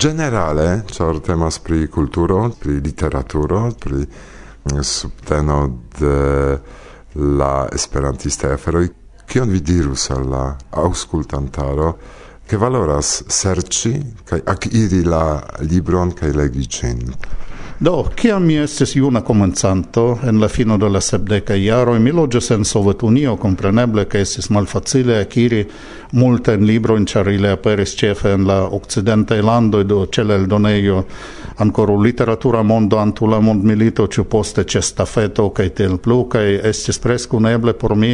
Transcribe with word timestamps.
Generale, 0.00 0.84
cior 0.88 1.18
temas 1.20 1.58
pri 1.58 1.86
culturo, 1.92 2.48
pri 2.58 2.80
literaturo, 2.80 3.68
pri 3.78 3.98
mm, 4.00 4.80
subteno 4.80 5.58
de 5.98 6.58
la 7.36 7.68
esperantista 7.68 8.48
eferoi, 8.48 8.88
kion 9.28 9.52
vi 9.52 9.60
dirus 9.60 10.06
al 10.14 10.24
la 10.24 10.56
auscultantaro, 10.70 11.90
ke 12.48 12.56
valoras 12.56 13.10
serci, 13.28 13.92
kai 14.24 14.40
akiri 14.40 15.02
la 15.04 15.36
libron 15.68 16.16
kai 16.16 16.32
legi 16.32 16.64
cin? 16.64 17.04
Do, 17.80 18.04
kiam 18.12 18.44
mi 18.44 18.58
estis 18.60 18.90
juna 18.92 19.22
comenzanto, 19.24 20.18
en 20.28 20.40
la 20.40 20.48
fino 20.48 20.76
de 20.78 20.88
la 20.88 21.00
sepdeca 21.00 21.54
iaro, 21.56 21.94
mi 21.96 22.12
loĝis 22.12 22.50
en 22.52 22.64
Sovetunio, 22.68 23.38
compreneble, 23.40 24.04
che 24.04 24.20
estis 24.20 24.50
malfacile 24.52 25.16
aciri 25.16 25.62
multajn 26.12 26.66
librojn, 26.68 27.06
ĉar 27.08 27.30
ili 27.32 27.48
aperis 27.48 27.94
ĉefe 27.96 28.34
en 28.36 28.44
la 28.50 28.58
okcidentaj 28.68 29.40
landoj, 29.40 29.86
do 29.88 30.02
ĉe 30.12 30.26
la 30.28 30.36
eldonejo 30.36 30.98
ankoraŭ 31.64 31.96
literatura 32.04 32.60
mondo 32.62 33.00
antaŭ 33.00 33.32
la 33.32 33.40
mondmilito, 33.40 34.06
ĉu 34.12 34.26
poste 34.28 34.66
ĉe 34.68 34.84
stafeto 34.84 35.48
kaj 35.48 35.70
tiel 35.80 35.96
plu, 35.96 36.26
kaj 36.28 36.44
estis 36.74 37.00
preskaŭ 37.00 37.40
neeble 37.48 37.72
por 37.72 37.96
mi 37.96 38.12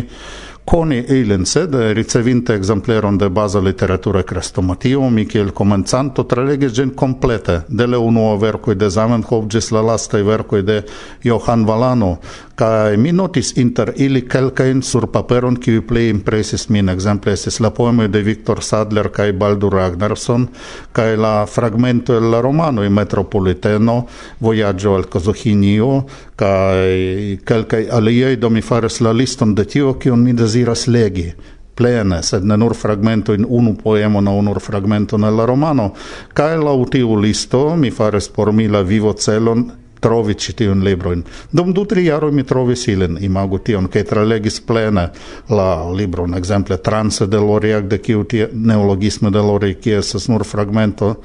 Coni 0.66 1.04
Eilense, 1.08 1.60
sed 1.60 1.74
ricevinte 1.94 2.52
exempleron 2.52 3.16
de 3.16 3.28
baza 3.30 3.60
literatura 3.60 4.24
crestomatio, 4.24 5.08
mi 5.10 5.24
kiel 5.24 5.52
comenzanto 5.52 6.24
trelege 6.26 6.72
gen 6.74 6.90
complete, 6.90 7.60
de 7.68 7.86
le 7.86 7.96
unuo 7.96 8.36
vercoi 8.36 8.74
de 8.74 8.88
Zamenhof, 8.90 9.46
gis 9.46 9.70
la 9.70 9.80
lastai 9.80 10.24
vercoi 10.26 10.64
de 10.66 10.82
Johan 11.22 11.62
Valano, 11.64 12.18
ca 12.56 12.90
mi 12.96 13.12
notis 13.12 13.52
inter 13.56 13.92
ili 13.96 14.24
kelkain 14.26 14.82
sur 14.82 15.06
paperon, 15.06 15.54
qui 15.54 15.80
plei 15.80 16.08
impresis 16.08 16.66
min, 16.68 16.88
exemple, 16.88 17.32
esis 17.32 17.60
la 17.60 17.70
poemo 17.70 18.08
de 18.08 18.22
Victor 18.22 18.62
Sadler 18.62 19.12
kai 19.12 19.32
Baldur 19.32 19.72
Ragnarsson, 19.72 20.48
kai 20.92 21.16
la 21.16 21.46
fragmento 21.46 22.16
el 22.16 22.30
la 22.30 22.40
romanoi 22.40 22.88
Metropoliteno, 22.90 24.08
Voyaggio 24.40 24.96
al 24.96 25.06
Kazuhinio, 25.06 26.06
kai 26.34 27.38
kelkai 27.44 27.86
aliei, 27.88 28.36
do 28.36 28.50
mi 28.50 28.62
fares 28.62 28.98
la 29.00 29.12
liston 29.12 29.54
de 29.54 29.64
tio, 29.64 29.94
kion 29.94 30.24
mi 30.24 30.32
desiras 30.56 30.86
legi 30.86 31.34
plene, 31.74 32.22
sed 32.22 32.44
ne 32.44 32.56
nur 32.56 32.74
fragmento 32.74 33.34
in 33.34 33.44
unu 33.48 33.76
poemo 33.76 34.20
na 34.20 34.30
unur 34.30 34.60
fragmento 34.60 35.16
nella 35.16 35.44
romano, 35.44 35.92
cae 36.32 36.56
lau 36.56 36.86
tiu 36.88 37.16
listo 37.20 37.76
mi 37.76 37.90
fares 37.90 38.28
por 38.28 38.52
mi 38.52 38.66
la 38.66 38.80
vivo 38.82 39.12
celon 39.12 39.84
trovi 40.00 40.36
ci 40.36 40.54
tiun 40.54 40.80
libroin. 40.80 41.22
Dum 41.50 41.72
du 41.72 41.84
tri 41.84 42.04
jaro 42.04 42.30
mi 42.32 42.44
trovi 42.44 42.76
silen, 42.76 43.18
imagu 43.20 43.58
tion, 43.58 43.88
cae 43.88 44.04
tra 44.04 44.24
legis 44.24 44.60
plene 44.60 45.10
la 45.48 45.90
libron, 45.92 46.34
exemple, 46.34 46.78
Transe 46.78 47.26
de 47.26 47.36
Loriac, 47.36 47.84
de 47.84 48.00
kiu 48.00 48.24
tie 48.24 48.48
neologisme 48.52 49.30
de 49.30 49.42
Loriac, 49.42 49.80
kie 49.80 49.98
estas 49.98 50.28
nur 50.28 50.44
fragmento, 50.44 51.16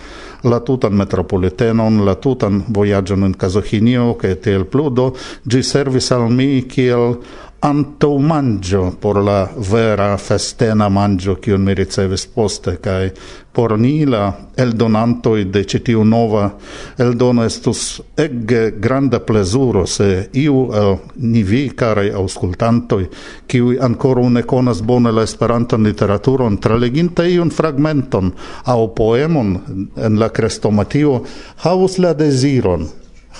la 0.44 0.60
tutan 0.60 0.98
metropolitenon, 0.98 2.04
la 2.04 2.16
tutan 2.16 2.64
voyagion 2.68 3.24
in 3.24 3.38
Kazohinio, 3.38 4.18
kaj 4.20 4.36
tiel 4.44 4.66
pludo, 4.66 5.14
gi 5.48 5.64
servis 5.64 6.12
al 6.12 6.28
mi 6.28 6.66
kiel 6.68 7.22
anto 7.64 8.18
mangio 8.18 8.96
por 9.00 9.18
la 9.24 9.50
vera 9.56 10.18
festena 10.18 10.90
mangio 10.90 11.36
che 11.36 11.58
mi 11.58 11.74
ricevis 11.74 12.26
poste 12.26 12.80
kai 12.80 13.12
por 13.52 13.78
ni 13.78 14.06
la 14.06 14.50
eldonanto 14.56 15.36
de 15.44 15.66
citiu 15.66 16.04
nova 16.04 16.42
nova 16.42 16.58
eldono 16.98 17.44
estus 17.44 18.02
eg 18.16 18.80
granda 18.80 19.20
plezuro 19.20 19.86
se 19.86 20.30
iu 20.34 20.70
el 20.74 20.98
ni 21.16 21.44
vi 21.44 21.62
karaj 21.76 22.10
aŭskultantoj 22.22 23.04
kiuj 23.48 23.78
ancora 23.82 24.22
un 24.22 24.42
konas 24.46 24.82
bone 24.82 25.12
la 25.12 25.24
esperantan 25.24 25.84
literaturon 25.84 26.58
traleginta 26.58 27.26
iun 27.28 27.52
fragmenton 27.52 28.32
a 28.64 28.76
poemon 28.96 29.54
en 29.96 30.20
la 30.20 30.30
crestomatio 30.30 31.22
havus 31.64 31.98
la 31.98 32.14
desiron 32.14 32.88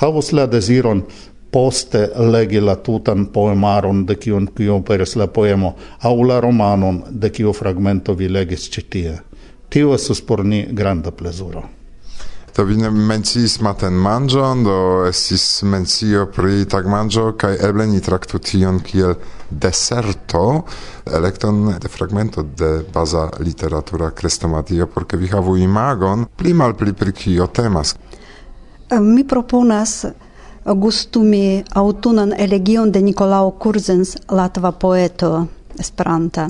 havus 0.02 0.32
la 0.32 0.46
desiron 0.48 1.04
poste 1.52 2.10
legi 2.16 2.60
la 2.60 2.76
tutan 2.76 3.26
poemaron 3.34 4.06
de 4.06 4.16
kiun 4.16 4.48
kiu 4.56 4.80
peris 4.88 5.16
la 5.20 5.28
poemo, 5.28 5.76
au 6.00 6.24
la 6.24 6.40
romanon 6.40 7.04
de 7.10 7.30
kiu 7.30 7.54
fragmento 7.54 8.16
vi 8.16 8.30
legis 8.30 8.70
ĉi 8.72 8.88
tie. 8.90 9.20
Tio 9.70 9.94
estus 9.96 10.22
por 10.22 10.46
ni 10.46 10.66
granda 10.72 11.12
plezuro. 11.12 11.64
Do 12.56 12.66
vi 12.68 12.76
ne 12.76 12.90
menciis 12.92 13.62
maten 13.64 13.96
manĝon, 13.96 14.64
do 14.68 14.78
estis 15.08 15.44
mencio 15.64 16.26
pri 16.36 16.66
tagmanĝo 16.72 17.30
kaj 17.40 17.54
eble 17.68 17.86
ni 17.88 18.02
traktu 18.04 18.42
tion 18.44 18.82
kiel 18.84 19.14
deserto, 19.50 20.42
elekton 21.08 21.62
de 21.80 21.92
fragmento 21.92 22.44
de 22.44 22.72
baza 22.94 23.30
literatura 23.40 24.12
krestomatio, 24.12 24.90
por 24.92 25.08
ke 25.08 25.20
vi 25.20 25.32
havu 25.32 25.56
imagon 25.58 26.28
pli 26.36 26.54
malpli 26.54 26.92
pri 26.94 27.16
kio 27.16 27.48
temas. 27.48 27.96
Mi 29.00 29.24
proponas 29.24 30.04
gustumi 30.66 31.64
autunan 31.76 32.34
elegion 32.38 32.92
de 32.92 33.02
Nicolao 33.02 33.52
Kurzens, 33.52 34.18
latva 34.30 34.72
poeto 34.72 35.48
Esperanta. 35.80 36.50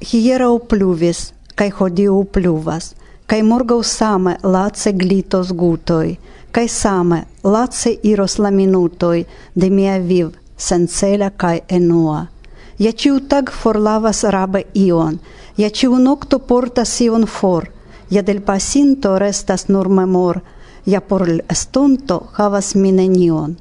Hierau 0.00 0.58
pluvis 0.58 1.32
kai 1.54 1.70
hodiu 1.70 2.24
pluvas, 2.32 2.94
kai 3.26 3.42
morgau 3.42 3.82
same 3.82 4.36
lace 4.42 4.92
glitos 4.92 5.52
gutoj, 5.52 6.16
kai 6.52 6.68
same 6.68 7.24
lace 7.44 7.98
iros 8.02 8.38
la 8.38 8.50
minutoj 8.50 9.24
de 9.54 9.70
mia 9.70 9.98
viv 9.98 10.30
sencela 10.56 11.30
kai 11.30 11.60
enua. 11.68 12.26
Ja 12.78 12.92
ciu 12.92 13.20
tag 13.20 13.50
forlavas 13.50 14.24
rabe 14.24 14.64
ion, 14.74 15.18
ja 15.56 15.68
ciu 15.70 15.98
nokto 15.98 16.38
portas 16.38 17.00
ion 17.00 17.26
for, 17.26 17.68
ja 18.10 18.22
del 18.22 18.40
pasinto 18.40 19.18
restas 19.18 19.68
nur 19.68 19.88
memor, 19.88 20.40
ja 20.86 21.00
por 21.00 21.28
estonto 21.48 22.28
havas 22.36 22.74
mi 22.74 22.92
nenion. 22.92 23.56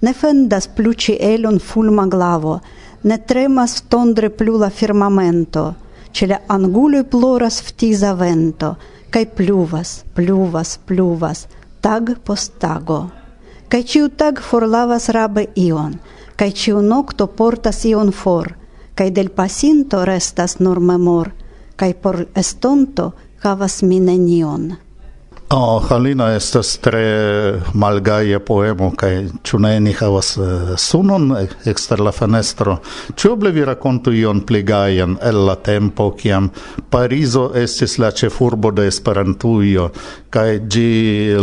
Ne 0.00 0.12
fendas 0.14 0.68
plu 0.68 0.92
ĉielon 0.94 1.58
fulma 1.60 2.06
glavo, 2.06 2.60
ne 3.02 3.18
tremas 3.18 3.82
tondre 3.88 4.30
plu 4.30 4.58
la 4.58 4.70
firmamento, 4.70 5.74
ce 6.12 6.26
le 6.26 6.38
anguloi 6.48 7.04
ploras 7.04 7.62
vtiza 7.66 8.14
vento, 8.14 8.76
cae 9.10 9.26
pluvas, 9.26 10.04
pluvas, 10.14 10.78
pluvas, 10.86 11.46
tag 11.80 12.16
post 12.24 12.58
tago. 12.58 13.02
Cae 13.68 13.84
ciu 13.84 14.08
tag 14.08 14.40
forlavas 14.40 15.08
rabe 15.08 15.48
ion, 15.56 15.98
cae 16.36 16.52
ciu 16.52 16.82
nocto 16.82 17.26
portas 17.26 17.84
ion 17.88 18.12
for, 18.12 18.54
cae 18.94 19.10
del 19.10 19.30
pasinto 19.30 20.04
restas 20.04 20.58
nur 20.60 20.80
memor, 20.80 21.32
cae 21.76 21.94
por 21.94 22.26
estonto 22.34 23.12
havas 23.42 23.82
mi 23.82 24.00
nenion. 24.00 24.72
Oh, 25.54 25.82
Halina 25.88 26.30
estas 26.32 26.78
tre 26.80 27.60
malgaje 27.76 28.38
poemo 28.40 28.86
kaj 28.96 29.10
ĉu 29.44 29.58
ne 29.60 29.72
ni 29.84 29.92
havas 29.92 30.30
eh, 30.40 30.70
sunon 30.80 31.26
ekster 31.68 32.00
la 32.00 32.12
fenestro. 32.16 32.78
Ĉu 33.12 33.34
eble 33.34 33.52
vi 33.52 33.66
rakontu 33.68 34.14
ion 34.16 34.40
pli 34.48 34.62
gajan 34.64 35.18
el 35.20 35.42
la 35.44 35.58
tempo 35.60 36.06
kiam 36.16 36.48
Parizo 36.92 37.50
estis 37.64 37.98
la 38.00 38.08
ĉefurbo 38.16 38.70
de 38.72 38.86
Esperantujo 38.88 39.90
kaj 40.32 40.54
ĝi 40.72 40.86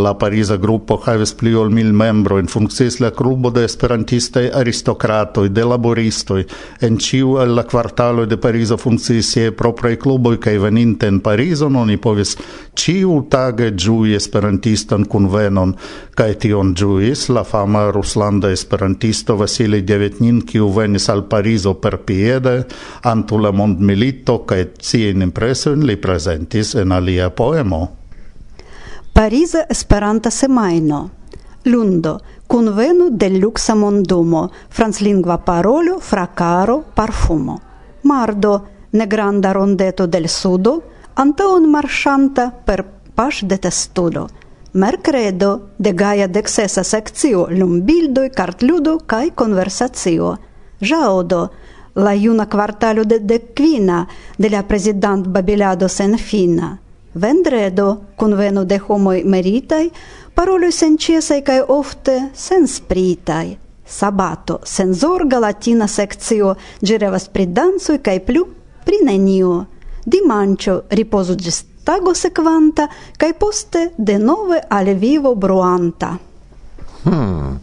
la 0.01 0.15
Pariza 0.17 0.57
grupo 0.57 0.97
havis 1.03 1.35
pli 1.37 1.53
ol 1.53 1.69
mil 1.69 1.91
membrojn, 1.93 2.49
funkciis 2.49 2.97
la 3.03 3.11
klubo 3.13 3.51
de 3.53 3.67
esperantistaj 3.67 4.47
aristokratoj, 4.57 5.51
de 5.53 5.65
laboristoj. 5.69 6.41
En 6.81 6.97
ĉiu 6.97 7.37
el 7.43 7.53
la 7.59 7.67
kvartaloj 7.69 8.25
de 8.31 8.41
Parizo 8.41 8.79
funkciis 8.81 9.29
siaj 9.35 9.53
propraj 9.61 9.93
kluboj 10.01 10.39
kaj 10.41 10.57
veninte 10.65 11.05
en 11.05 11.21
Parizon 11.21 11.77
oni 11.77 11.99
povis 12.01 12.33
ĉiu 12.73 13.19
tage 13.29 13.69
ĝui 13.77 13.98
ĝui 13.99 14.15
esperantistan 14.15 15.03
kunvenon 15.11 15.73
kaj 16.15 16.29
tion 16.43 16.71
ĝuis 16.79 17.25
la 17.35 17.43
fama 17.43 17.89
ruslanda 17.91 18.51
esperantisto 18.55 19.35
Vasili 19.35 19.81
Devetnin 19.83 20.39
kiu 20.47 20.69
venis 20.71 21.09
al 21.11 21.25
Parizo 21.27 21.73
per 21.83 21.97
piede 22.07 22.53
antaŭ 23.03 23.39
la 23.43 23.51
mondmilito 23.51 24.37
kaj 24.47 24.61
siajn 24.89 25.25
impresojn 25.27 25.83
li 25.83 25.97
prezentis 25.99 26.75
en 26.79 26.95
alia 26.95 27.29
poemo. 27.29 27.81
Pariza 29.13 29.65
Esperanta 29.67 30.29
semajno. 30.29 31.09
Lundo. 31.65 32.19
Convenu 32.47 33.09
del 33.11 33.39
luxa 33.39 33.75
mondumo. 33.75 34.49
Franclingva 34.69 35.37
parolo 35.37 35.99
fracaro 35.99 36.83
parfumo. 36.95 37.59
Mardo. 38.03 38.53
Negranda 38.91 39.51
rondeto 39.51 40.07
del 40.07 40.29
sudo. 40.29 40.81
Antaon 41.15 41.69
marchanta 41.69 42.49
per 42.49 42.98
pasch 43.19 43.43
de 43.43 43.57
testudo. 43.57 44.29
Mercredo 44.71 45.61
de 45.77 45.91
gaja 45.91 46.27
deksesa 46.27 46.83
sekcio 46.83 47.47
lumbildoj, 47.51 48.29
cartludo 48.31 48.93
cae 49.05 49.33
conversatio. 49.35 50.37
Jaodo, 50.79 51.49
la 51.95 52.13
juna 52.15 52.45
quartalo 52.45 53.03
de 53.03 53.19
decquina 53.19 54.07
de 54.37 54.49
la 54.49 54.63
president 54.63 55.27
babilado 55.27 55.89
senfina. 55.89 56.79
Vendredo 57.13 57.87
kunveno 58.15 58.63
de 58.63 58.79
homoj 58.87 59.23
meritaj, 59.25 59.89
sen 60.71 60.97
ciesai 60.97 61.41
cae 61.43 61.61
ofte 61.67 62.29
sen 62.33 62.67
spritai. 62.67 63.57
Sabato 63.85 64.61
senzorga 64.63 65.39
latina 65.39 65.87
seccio, 65.87 66.55
girevas 66.81 67.27
pri 67.27 67.47
dancoj 67.47 67.97
cae 68.01 68.19
plu 68.21 68.47
pri 68.85 69.03
nenio. 69.03 69.65
Dimancio, 70.05 70.83
ripozu 70.89 71.35
ĝis 71.35 71.68
tago 71.83 72.13
sequanta 72.13 72.87
kaj 73.17 73.33
poste 73.39 73.89
denove 73.97 74.61
al 74.69 74.93
vivo 74.95 75.35
bruanta. 75.35 76.17
Hmm. 77.03 77.59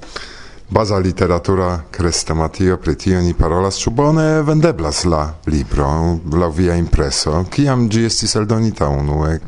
Baza 0.68 0.96
literatura 0.98 1.82
krestomatio 1.90 2.76
pri 2.76 2.96
tio 2.98 3.20
ni 3.22 3.34
parolas 3.34 3.78
ĉu 3.78 3.90
bone 3.90 4.42
vendeblas 4.42 5.04
la 5.04 5.22
libro 5.46 6.18
la 6.32 6.48
via 6.48 6.74
impreso 6.74 7.44
kiam 7.50 7.88
ĝi 7.88 8.04
estis 8.08 8.34
eldonita 8.34 8.88
unue. 8.88 9.38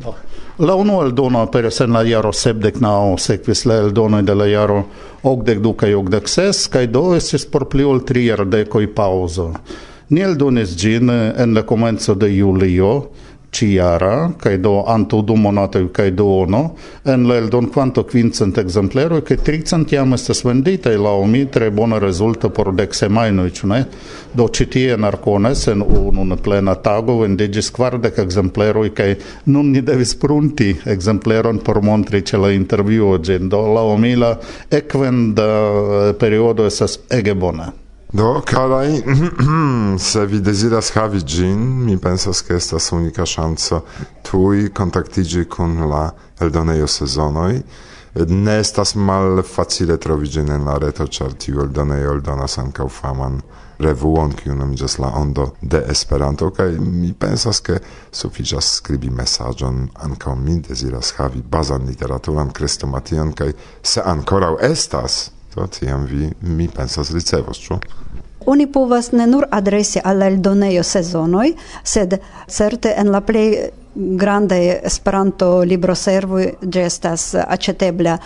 La 0.59 0.75
unu 0.75 1.01
eldono 1.01 1.41
aperis 1.41 1.79
en 1.79 1.91
la 1.95 2.05
jaro 2.07 2.31
sepdek 2.35 2.79
naŭ, 2.83 3.17
sekvis 3.19 3.65
la 3.65 3.81
eldonoj 3.83 4.21
de 4.27 4.33
la 4.35 4.47
jaro 4.47 4.79
okdek 5.23 5.59
du 5.63 5.73
kaj 5.73 5.93
okdek 5.99 6.27
ses, 6.27 6.65
kaj 6.71 6.87
do 6.87 7.03
estis 7.15 7.45
por 7.45 7.67
pli 7.71 7.83
ol 7.83 7.99
tri 8.07 8.25
jardekoj 8.25 8.87
paŭzo. 8.95 9.51
Ni 10.09 10.23
eldonis 10.23 10.71
ĝin 10.75 11.11
en 11.11 11.53
la 11.55 11.63
komenco 11.67 12.15
de 12.15 12.31
julio, 12.31 12.91
ciara, 13.51 14.33
cae 14.37 14.59
do 14.59 14.83
anto 14.85 15.21
du 15.21 15.35
monatoi 15.35 15.89
cae 15.91 16.11
duono, 16.13 16.75
en 17.03 17.27
la 17.27 17.35
eldon 17.35 17.69
quanto 17.69 18.05
quincent 18.05 18.57
exemplero, 18.57 19.21
cae 19.21 19.37
tricent 19.37 19.89
jam 19.89 20.13
estes 20.13 20.43
venditae, 20.45 20.97
lau 20.97 21.25
mi, 21.25 21.45
tre 21.49 21.71
bona 21.71 21.99
resulta 21.99 22.49
por 22.49 22.73
dec 22.75 22.93
semainoi, 22.93 23.51
cune? 23.51 23.81
Do 24.31 24.47
citie 24.53 24.93
en 24.93 25.03
Arcones, 25.03 25.67
en 25.67 25.81
un 25.81 26.37
plena 26.41 26.75
tago, 26.75 27.19
vendigis 27.23 27.71
quardec 27.71 28.19
exempleroi, 28.21 28.93
cae 28.93 29.17
nun 29.45 29.71
ni 29.73 29.81
devis 29.81 30.15
prunti 30.15 30.75
exempleron 30.85 31.59
por 31.63 31.81
montri 31.81 32.23
ce 32.23 32.37
la 32.37 32.53
interviuo, 32.53 33.17
gen, 33.19 33.49
do 33.49 33.65
lau 33.73 33.97
mi 33.97 34.15
la 34.15 34.35
equend 34.69 35.39
periodo 36.19 36.67
estes 36.69 36.99
ege 37.09 37.33
bona. 37.33 37.71
Do, 38.11 38.41
carai, 38.41 39.03
se 39.99 40.25
vi 40.25 40.39
desiras 40.41 40.89
havi 40.95 41.23
gin, 41.23 41.59
mi 41.85 41.97
pensas 41.97 42.41
che 42.41 42.55
estas 42.55 42.89
unica 42.89 43.21
chance 43.23 43.83
tui 44.23 44.71
contactigi 44.71 45.45
con 45.45 45.87
la 45.87 46.11
eldoneio 46.39 46.87
sezonoi. 46.87 47.63
Ne 48.13 48.57
estas 48.57 48.95
mal 48.95 49.43
facile 49.43 49.99
trovi 49.99 50.27
gin 50.27 50.49
en 50.49 50.65
la 50.65 50.79
reto, 50.79 51.05
char 51.05 51.33
tiu 51.33 51.61
eldoneio 51.61 52.11
eldonas 52.11 52.57
ancau 52.57 52.89
faman 52.89 53.39
revuon, 53.77 54.33
kiu 54.33 54.55
nomiĝas 54.57 54.97
la 54.97 55.13
ondo 55.13 55.53
de 55.61 55.85
Esperanto, 55.87 56.49
kaj 56.49 56.79
mi 56.81 57.13
pensas, 57.13 57.61
ke 57.61 57.77
sufiĉas 58.09 58.73
skribi 58.81 59.13
mesaĝon, 59.13 59.85
ancau 59.93 60.33
mi 60.35 60.57
deziras 60.59 61.13
havi 61.21 61.43
bazan 61.45 61.85
literaturan 61.85 62.49
krestomation, 62.49 63.37
kaj 63.37 63.53
se 63.83 64.01
ankoraŭ 64.01 64.55
estas 64.65 65.27
do 65.55 65.67
tiam 65.67 66.05
vi, 66.05 66.29
mi 66.41 66.67
pensas, 66.67 67.11
ricevos, 67.11 67.57
ĉu? 67.57 67.79
Oni 68.45 68.65
povas 68.71 69.11
ne 69.11 69.27
nur 69.27 69.45
adresi 69.51 69.99
al 70.03 70.21
eldonejo 70.25 70.83
sezonoj, 70.83 71.51
sed 71.83 72.15
certe 72.47 72.93
en 72.97 73.11
la 73.11 73.21
plej 73.21 73.49
grandaj 73.95 74.61
Esperanto 74.85 75.49
libroservoj 75.67 76.45
ĝi 76.61 76.85
estas 76.85 77.33
aĉetebla 77.35 78.17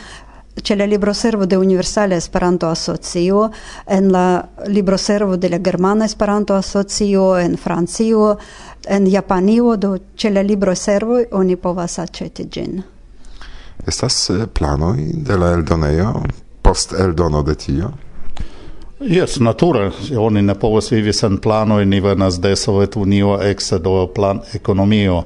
ĉe 0.61 0.75
la 0.75 0.85
libroservo 0.85 1.45
de 1.49 1.57
Universala 1.57 2.15
Esperanto 2.15 2.67
Asocio, 2.69 3.49
en 3.87 4.11
la 4.11 4.43
libroservo 4.67 5.37
de 5.37 5.49
la 5.49 5.59
Germana 5.59 6.05
Esperanto 6.05 6.53
Asocio, 6.55 7.37
en 7.37 7.57
Francio, 7.57 8.37
en 8.85 9.07
Japanio, 9.07 9.75
do 9.75 9.97
ĉe 10.15 10.29
la 10.29 10.41
libroservoj 10.45 11.25
oni 11.31 11.55
povas 11.55 11.97
aĉeti 11.99 12.45
ĝin. 12.51 12.83
Estas 13.87 14.29
eh, 14.29 14.45
planoj 14.47 14.97
de 15.27 15.37
la 15.37 15.53
eldonejo 15.57 16.13
post 16.73 16.93
eldono 16.99 17.43
de 17.43 17.55
tio? 17.55 17.91
Yes, 18.99 19.39
natura. 19.39 19.91
Oni 20.17 20.41
ne 20.41 20.55
povas 20.55 20.91
vivi 20.91 21.13
sen 21.13 21.37
planoj, 21.37 21.85
ni 21.85 21.99
venas 22.01 22.39
de 22.41 22.55
Sovetunio 22.55 23.35
exe 23.45 23.77
do 23.79 24.07
plan 24.15 24.39
ekonomio. 24.57 25.19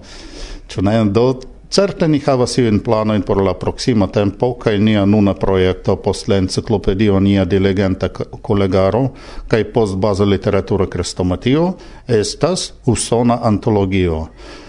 Ĉu 0.68 0.84
ne? 0.84 0.98
Do 1.06 1.24
certe 1.72 2.10
ni 2.12 2.20
havas 2.26 2.58
iujn 2.60 2.82
planojn 2.84 3.24
por 3.24 3.40
la 3.44 3.54
proxima 3.54 4.10
tempo 4.12 4.54
kaj 4.60 4.76
nia 4.80 5.06
nuna 5.06 5.34
projekto 5.40 5.96
post 5.96 6.28
la 6.28 6.42
enciklopedio 6.44 7.20
nia 7.20 7.46
diligenta 7.46 8.10
kolegaro 8.50 9.06
kaj 9.48 9.64
post 9.72 9.96
baza 9.96 10.28
literatura 10.28 10.90
krestomatio 10.92 11.74
estas 12.08 12.74
usona 12.86 13.40
antologio 13.44 14.26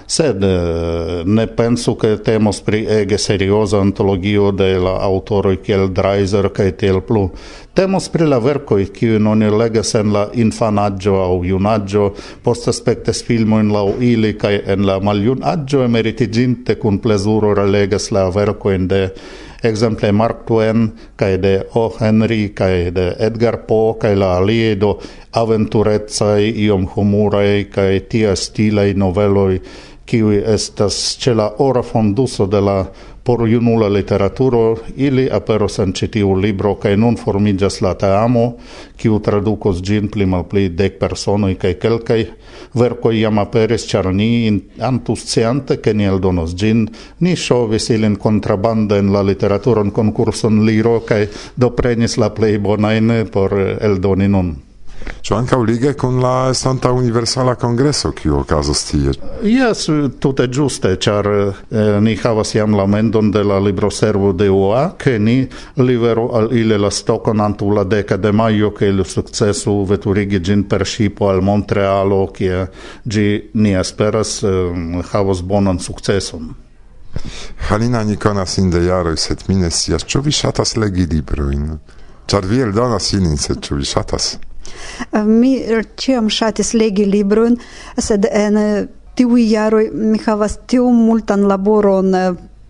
sed 0.08 0.42
eh, 0.42 1.22
ne 1.24 1.46
penso 1.46 1.94
che 1.96 2.16
temos 2.20 2.60
pri 2.60 2.86
ege 2.88 3.18
serioza 3.18 3.78
antologio 3.78 4.50
de 4.50 4.78
la 4.78 4.96
autoroi 5.04 5.60
kiel 5.60 5.90
Dreiser 5.92 6.48
kaj 6.48 6.70
tiel 6.80 7.02
plu. 7.04 7.28
Temos 7.76 8.08
pri 8.08 8.24
la 8.26 8.38
verkoj 8.40 8.86
kiu 8.90 9.18
non 9.20 9.44
legas 9.58 9.92
en 9.94 10.12
la 10.12 10.30
infanaggio 10.32 11.18
aŭ 11.20 11.44
junaggio 11.44 12.14
post 12.42 12.68
aspecte 12.72 13.12
filmo 13.12 13.60
in 13.60 13.68
la 13.72 13.84
ili 14.00 14.32
kaj 14.38 14.62
en 14.66 14.86
la 14.86 14.96
maljunaĝo 14.98 15.84
emeritiginte 15.84 16.78
kun 16.80 16.98
plezuro 17.04 17.52
relegas 17.54 18.10
la 18.10 18.30
verkojn 18.30 18.88
de 18.88 19.02
exemple 19.62 20.12
Mark 20.12 20.46
Twain 20.46 20.88
kaj 21.16 21.36
de 21.36 21.52
O. 21.74 21.90
Henry 22.00 22.54
kaj 22.54 22.90
de 22.96 23.06
Edgar 23.18 23.60
Poe 23.68 23.98
kaj 24.00 24.14
la 24.16 24.36
alie 24.38 24.74
do 24.74 24.96
aventurecaj, 25.36 26.48
iom 26.48 26.88
humuraj 26.94 27.68
kaj 27.74 28.00
tia 28.08 28.34
stilaj 28.36 28.94
noveloj 28.94 29.60
kiui 30.08 30.40
estas 30.40 30.96
ce 31.20 31.34
la 31.36 31.50
ora 31.58 31.82
fonduso 31.82 32.46
de 32.46 32.60
la 32.60 32.78
por 33.28 33.44
junula 33.44 33.88
literaturo, 33.88 34.78
ili 34.96 35.28
aperos 35.30 35.78
en 35.78 35.92
citiu 35.92 36.30
libro, 36.40 36.78
cae 36.80 36.96
nun 36.96 37.16
formigas 37.20 37.82
la 37.84 37.90
teamo, 37.94 38.44
kiu 38.96 39.18
traducos 39.20 39.82
gin 39.84 40.08
pli 40.08 40.24
mal 40.24 40.46
pli 40.48 40.70
dec 40.72 40.96
personoi, 40.96 41.58
cae 41.60 41.74
quelcae 41.76 42.24
vercoi 42.72 43.20
jam 43.20 43.38
aperis, 43.42 43.84
char 43.84 44.08
ni 44.14 44.48
antusciante, 44.80 45.76
che 45.80 45.92
ni 45.92 46.08
eldonos 46.08 46.54
gin, 46.56 46.86
ni 47.20 47.34
shovis 47.36 47.90
ilin 47.92 48.16
contrabanda 48.16 48.96
in 48.96 49.12
la 49.12 49.20
literaturon 49.22 49.92
concurson 49.92 50.64
liro, 50.64 51.02
cae 51.04 51.28
doprenis 51.54 52.16
la 52.16 52.30
plei 52.30 52.56
bonaine 52.56 53.26
por 53.28 53.52
eldoni 53.60 54.28
nun 54.28 54.67
ĉu 55.22 55.34
ankaŭ 55.36 55.58
lige 55.64 55.92
kun 55.98 56.20
la 56.22 56.54
Santa 56.54 56.92
Universala 56.92 57.54
Kongreso 57.54 58.10
kiu 58.16 58.38
okazos 58.40 58.84
tie? 58.88 59.12
Jes, 59.44 59.86
tute 60.20 60.46
ĝuste, 60.48 60.94
ĉar 60.96 61.28
eh, 61.32 61.62
ni 62.00 62.16
havas 62.16 62.54
jam 62.54 62.76
la 62.78 62.86
mendon 62.86 63.30
de 63.34 63.42
la 63.44 63.58
libroservo 63.60 64.32
de 64.32 64.48
UA, 64.50 64.84
ke 64.98 65.18
ni 65.18 65.38
liveru 65.76 66.28
al 66.34 66.48
ili 66.56 66.78
la 66.78 66.90
stokon 66.90 67.40
antaŭ 67.44 67.72
la 67.80 67.84
deka 67.84 68.16
de 68.16 68.32
majo, 68.32 68.70
ke 68.76 68.88
ili 68.92 69.04
sukcesu 69.04 69.82
veturigi 69.88 70.40
ĝin 70.40 70.64
per 70.68 70.86
ŝipo 70.86 71.28
al 71.32 71.42
Montrealo, 71.44 72.24
kie 72.32 72.66
ĝi 73.04 73.28
ni 73.54 73.76
esperas 73.76 74.38
eh, 74.42 75.04
havos 75.12 75.42
bonan 75.42 75.78
sukceson. 75.78 76.54
Halina 77.68 78.02
Nikonas 78.04 78.58
in 78.58 78.70
de 78.70 78.84
jaroj 78.84 79.16
sed 79.16 79.42
mi 79.48 79.56
ne 79.56 79.70
scias, 79.70 80.04
ĉu 80.04 80.20
vi 80.26 80.32
ŝatas 80.32 80.76
legi 80.76 81.06
librojn? 81.10 81.78
Ĉar 82.28 82.46
vi 82.46 82.60
eldonas 82.66 83.12
ilin, 83.16 83.36
sed 83.40 83.62
ĉu 83.64 83.80
vi 83.80 83.88
ŝatas? 83.88 84.36
Eh, 85.12 85.24
mi 85.24 85.56
er 85.62 85.86
ĉiam 85.96 86.28
ŝatis 86.32 86.74
legi 86.74 87.06
librojn, 87.08 87.56
sed 87.98 88.26
en 88.30 88.60
eh, 88.60 88.86
tiuj 89.18 89.44
jaroj 89.50 89.88
mi 89.94 90.20
havas 90.26 90.58
tiom 90.70 90.98
multan 91.06 91.46
laboron 91.50 92.14
eh, 92.14 92.28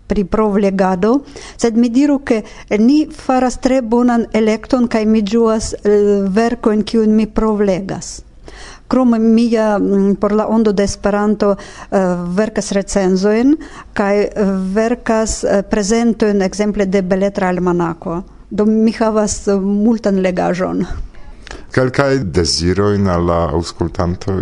pri 0.09 0.23
provlegado, 0.25 1.19
sed 1.57 1.75
mi 1.77 1.89
diru 1.93 2.21
che 2.25 2.41
ni 2.79 3.03
faras 3.13 3.59
tre 3.61 3.81
bonan 3.81 4.25
elekton 4.33 4.87
kaj 4.87 5.03
mi 5.05 5.21
ĝuas 5.21 5.75
verkojn 6.37 6.81
kiujn 6.83 7.13
mi 7.15 7.27
provlegas. 7.27 8.23
Krome 8.89 9.19
mia 9.19 9.77
mm, 9.77 10.15
por 10.15 10.33
la 10.33 10.47
ondo 10.47 10.71
de 10.73 10.83
Esperanto 10.83 11.51
verkas 12.39 12.71
recenzojn 12.71 13.53
kaj 13.93 14.15
verkas 14.73 15.43
prezentojn 15.69 16.41
ekzemple 16.41 16.89
de 16.89 17.03
Beletra 17.05 17.53
Almanako. 17.53 18.23
Do 18.49 18.65
mi 18.65 18.95
havas 18.97 19.43
multan 19.61 20.23
legaĵon. 20.25 20.87
Kelkaj 21.71 22.23
dezirojn 22.35 23.07
al 23.07 23.25
la 23.29 23.39
aŭskultantoj 23.53 24.41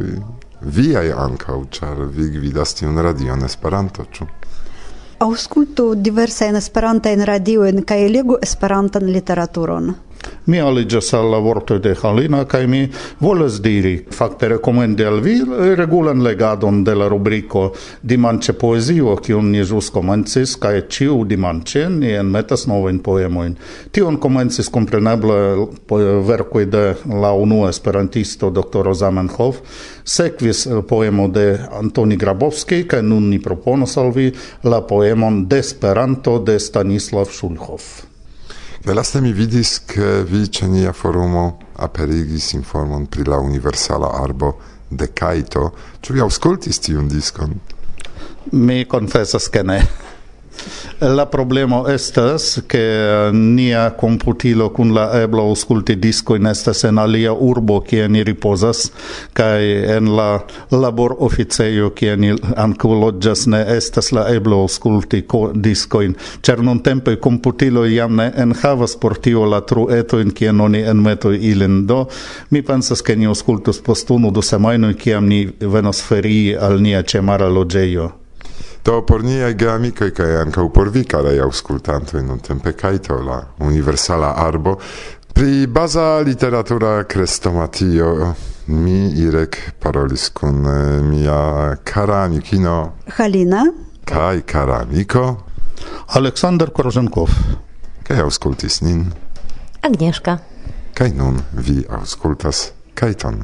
viaj 0.79 1.07
ankaŭ, 1.27 1.61
ĉar 1.77 2.03
vi 2.17 2.31
gvidas 2.37 2.73
tion 2.79 2.97
radion 3.03 3.43
Esperanto, 3.45 4.05
ciu 4.13 4.27
auscultu 5.19 5.95
diversa 5.95 6.45
in 6.45 6.55
esperanta 6.55 7.09
in 7.09 7.23
radio 7.25 7.65
in 7.65 7.81
kaj 7.83 8.03
legu 8.09 8.37
Esperantan 8.41 9.07
literaturon. 9.09 9.93
Mi 10.47 10.59
aligas 10.59 11.13
al 11.13 11.29
la 11.31 11.39
vorto 11.43 11.75
de 11.79 11.93
Halina 12.01 12.45
kaj 12.47 12.67
mi 12.67 12.87
volas 13.19 13.59
diri, 13.61 14.05
fakte 14.11 14.47
rekomendi 14.47 15.03
al 15.03 15.19
vi 15.19 15.35
regulan 15.75 16.23
legadon 16.23 16.83
de 16.83 16.95
la 16.95 17.09
rubriko 17.11 17.73
Dimanĉe 18.01 18.53
poezio, 18.53 19.17
kiun 19.19 19.51
ni 19.51 19.65
ĵus 19.67 19.89
komencis 19.91 20.55
kaj 20.55 20.85
ĉiu 20.87 21.19
dimanĉe 21.27 21.83
ni 21.89 22.15
enmetas 22.15 22.63
novajn 22.71 23.03
poemojn. 23.03 23.57
Tion 23.91 24.21
komencis 24.23 24.71
kompreneble 24.71 25.67
verkoj 26.31 26.65
de 26.65 26.85
la 27.11 27.33
unua 27.35 27.69
esperantisto 27.69 28.49
doktoro 28.49 28.93
Zamenhof, 28.95 29.59
sekvis 30.07 30.65
eh, 30.67 30.81
poemo 30.87 31.27
de 31.27 31.47
Antoni 31.79 32.15
Grabowski 32.15 32.85
kaj 32.87 33.03
nun 33.03 33.27
ni 33.29 33.43
proponos 33.43 33.97
al 33.97 34.13
vi 34.15 34.31
la 34.63 34.81
poemon 34.81 35.43
Desperanto 35.47 36.39
de 36.39 36.59
Stanislav 36.59 37.27
Ŝulhov. 37.35 38.16
Delaste 38.87 39.19
mi 39.19 39.33
vidis, 39.33 39.83
che 39.83 40.23
vi 40.23 40.49
ce 40.49 40.65
nia 40.65 40.93
forumo 40.93 41.57
aperigis 41.75 42.53
informon 42.53 43.09
pri 43.09 43.25
la 43.25 43.35
universala 43.35 44.13
arbo 44.15 44.61
de 44.87 45.11
Kaito. 45.11 45.73
Ču 45.99 46.13
vi 46.13 46.21
auscultis 46.23 46.79
tiun 46.79 47.09
diskon? 47.11 47.59
Mi 48.51 48.85
confessas 48.85 49.49
che 49.49 49.63
ne. 49.63 50.06
La 50.99 51.25
problema 51.25 51.83
estas 51.87 52.63
che 52.67 53.29
nia 53.31 53.91
computilo 53.91 54.71
kun 54.71 54.93
la 54.93 55.21
eblo 55.21 55.43
ausculti 55.43 55.95
discoin 55.95 56.47
estas 56.49 56.83
en 56.83 56.97
alia 56.97 57.33
urbo 57.33 57.81
kie 57.85 58.07
ni 58.09 58.23
riposas 58.23 58.91
kai 59.33 59.85
en 59.97 60.09
la 60.15 60.41
labor 60.71 61.15
officeio 61.19 61.91
kie 61.93 62.17
ni 62.17 62.33
ankaŭ 62.55 62.97
loggias 63.03 63.45
ne 63.45 63.61
estas 63.75 64.11
la 64.11 64.25
eblo 64.33 64.57
ausculti 64.65 65.23
cer 66.41 66.63
non 66.63 66.81
tempo 66.81 67.15
computilo 67.21 67.85
iam 67.85 68.15
ne 68.15 68.31
enhavas 68.35 68.97
por 68.97 69.17
tio 69.17 69.45
la 69.45 69.61
truetojn 69.61 70.31
kien 70.31 70.75
en 70.75 70.97
meto 70.97 71.31
ilin. 71.31 71.85
Do 71.85 72.07
mi 72.49 72.61
pensas 72.61 73.01
ke 73.03 73.15
ni 73.15 73.25
aŭskultos 73.27 73.83
post 73.83 74.09
unu 74.09 74.31
du 74.31 74.41
semajnoj 74.41 74.93
kiam 74.93 75.27
ni 75.27 75.45
venos 75.61 76.01
ferii 76.01 76.55
al 76.55 76.81
nia 76.81 77.03
cemara 77.03 77.47
loĝejo. 77.49 78.26
Do 78.87 79.01
por 79.03 79.19
niaj 79.19 79.51
geamikoj 79.59 80.13
kaj 80.15 80.37
ankaŭ 80.45 80.63
por 80.71 80.87
vi, 80.95 81.01
karaj 81.11 81.41
aŭskultantoj 81.43 82.21
nuntempe 82.23 82.71
kaj 82.71 83.01
to 83.07 83.17
la 83.19 83.41
universala 83.59 84.29
arbo. 84.39 84.77
Pri 85.35 85.67
baza 85.67 86.21
literatura 86.23 87.03
krestomatio 87.03 88.13
mi 88.67 89.11
Irek 89.25 89.57
parolis 89.83 90.29
kun 90.29 90.63
mia 91.09 91.75
kara 91.83 92.21
amikino 92.29 92.77
Halina? 93.17 93.65
Kaj 94.05 94.41
kara 94.53 94.79
amiko 94.87 95.25
Aleksander 96.15 96.71
Korzenkow 96.71 97.27
kaj 98.07 98.23
aŭskultis 98.23 98.79
nin? 98.87 99.03
Agnieszka. 99.83 100.39
Kaj 100.95 101.11
nun 101.11 101.43
vi 101.51 101.81
aŭskultas 101.99 102.69
Kajton? 102.95 103.43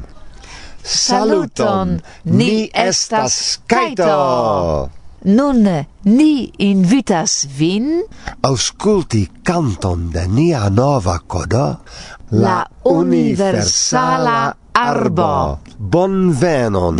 Saluton! 0.82 1.98
Ni 2.24 2.70
estas 2.72 3.58
Kajto! 3.68 5.03
Nun 5.24 5.64
ni 6.04 6.52
invitas 6.60 7.46
vin. 7.48 8.04
Ausculti 8.44 9.24
canton 9.42 10.10
de 10.12 10.26
nia 10.28 10.68
nova 10.68 11.16
coda 11.26 11.78
la 12.30 12.66
universala 12.84 14.54
arbo. 14.72 15.58
bon 15.78 16.32
venon. 16.32 16.96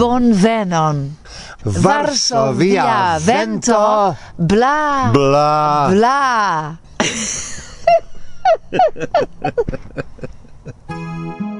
Varsovia 1.64 3.18
vento. 3.20 4.16
Bla. 4.38 5.10
Bla. 5.12 5.88
Bla. 5.92 6.76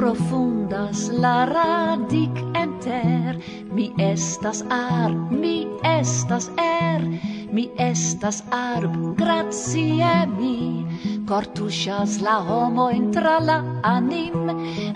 profundas 0.00 1.10
la 1.12 1.44
radic 1.44 2.38
enter. 2.56 3.36
Mi 3.76 3.90
estas 3.98 4.62
ar 4.72 5.12
mi 5.30 5.66
estas 5.84 6.48
er. 6.56 7.04
Mi 7.52 7.68
estas 7.76 8.42
arb 8.50 8.94
grazie 9.18 10.14
mi. 10.38 10.86
Cor 11.28 11.44
la 12.22 12.36
homo 12.48 12.88
intra 12.90 13.38
la 13.40 13.58
anim. 13.82 14.46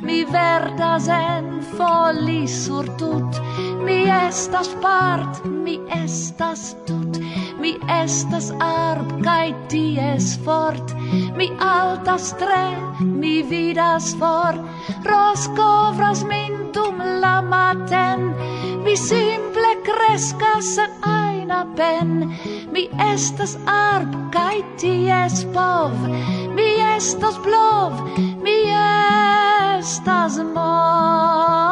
Mi 0.03 0.25
verdas 0.25 1.09
en 1.09 1.61
foli 1.77 2.49
sur 2.49 2.89
tut. 2.99 3.41
Mi 3.85 4.05
estas 4.09 4.69
part 4.81 5.45
mi 5.45 5.79
estas 6.05 6.77
tut 6.87 7.21
mi 7.65 7.73
estas 7.89 8.51
arb 8.61 9.13
kaj 9.25 9.53
ties 9.73 10.27
fort. 10.45 10.91
Mi 11.39 11.47
altas 11.67 12.27
tre 12.41 12.65
mi 13.01 13.37
vidas 13.53 14.11
for. 14.21 14.59
Roskovras 15.09 16.25
min 16.29 16.59
dum 16.77 17.01
la 17.23 17.41
maten. 17.41 18.29
Mi 18.85 18.97
simple 19.01 19.73
kreskas 19.89 20.75
sen 20.75 21.01
ajna 21.15 21.65
pen. 21.81 22.15
Mi 22.77 22.85
estas 23.09 23.57
arb 23.79 24.13
kaj 24.37 24.61
ties 24.85 25.45
pov. 25.57 25.97
Mi 26.57 26.71
estas 26.93 27.41
plov. 27.49 28.01
Mi 28.45 28.61
estas 29.81 30.43
mor. 30.55 31.64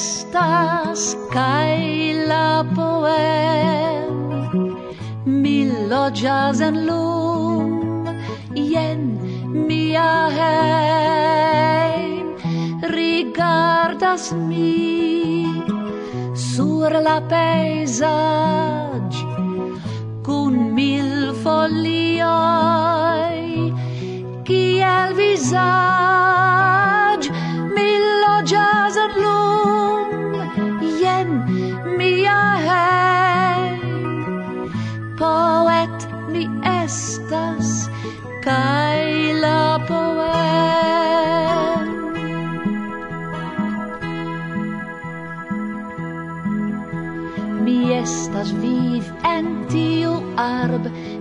estas 0.00 1.02
kai 1.32 2.16
la 2.30 2.64
poem. 2.76 4.14
Mi 5.42 5.56
loĝas 5.92 6.60
en 6.68 6.76
lum 6.88 8.06
jen 8.72 9.02
mia 9.68 10.12
heim 10.38 12.26
rigardas 12.96 14.24
mi 14.48 14.76
sur 16.48 16.90
la 17.08 17.18
paesage 17.34 19.20
cun 20.28 20.54
mil 20.78 21.10
folioj 21.44 23.36
kiel 24.48 25.10
visage 25.20 26.49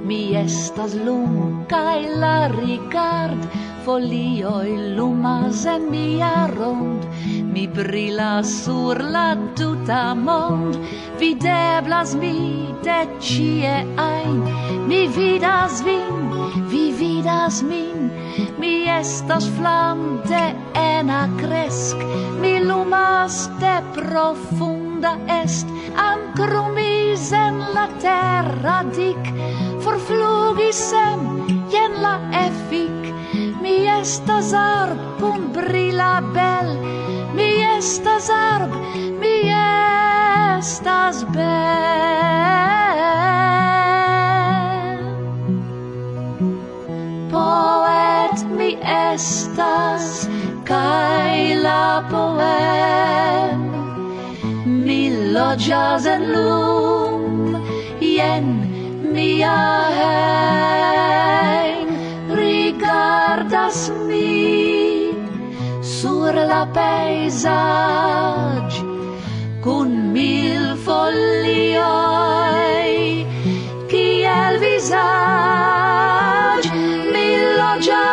Mi 0.10 0.34
estas 0.34 0.96
lum, 1.06 1.66
cae 1.70 2.08
la 2.22 2.48
rigard, 2.50 3.44
folioi 3.86 4.72
lumas 4.98 5.68
en 5.70 5.86
mia 5.92 6.48
rond, 6.50 7.06
mi 7.54 7.68
brilas 7.68 8.50
sur 8.64 8.98
la 9.16 9.28
tuta 9.60 10.16
mond, 10.16 10.80
videblas 11.20 12.16
mi 12.16 12.34
de 12.82 12.98
cie 13.20 13.76
ein, 14.08 14.42
mi 14.88 15.06
vidas 15.14 15.84
vin, 15.86 16.34
vi 16.72 16.90
vidas 17.04 17.62
min, 17.62 18.10
mi 18.58 18.90
estas 18.90 19.46
flam 19.60 20.24
de 20.26 20.44
ena 20.74 21.28
cresc, 21.38 22.02
mi 22.42 22.58
lumas 22.66 23.46
de 23.62 23.78
profunda 23.94 25.14
est, 25.44 25.70
ancrumis 26.10 27.32
en 27.32 27.60
la 27.76 27.88
terra 28.02 28.82
dic, 28.96 29.34
forflugis 29.84 30.80
sem 30.92 31.20
jen 31.72 31.94
la 32.04 32.16
efik. 32.46 33.14
Mi 33.62 33.88
estas 34.00 34.54
arb 34.54 35.00
cum 35.20 35.52
brila 35.56 36.22
bel. 36.34 36.70
Mi 37.36 37.50
estas 37.78 38.30
arb 38.30 38.72
mi 39.22 39.36
estas 39.52 41.24
bel. 41.36 41.50
Poet 47.32 48.38
mi 48.58 48.72
estas 48.84 50.28
kai 50.64 51.56
la 51.64 52.04
poem. 52.12 53.62
Mi 54.66 55.02
loĝas 55.36 56.06
en 56.06 56.24
lum 56.34 57.56
jen 58.02 58.69
mia 59.20 59.60
hein 60.00 61.88
rigardas 62.42 63.80
mi 64.08 65.12
sur 65.82 66.32
la 66.52 66.64
paesage 66.78 68.78
cun 69.66 69.90
mil 70.16 70.64
folioi 70.86 72.94
kiel 73.92 74.54
visage? 74.64 76.68
Mi 77.14 77.28
loggia 77.60 78.04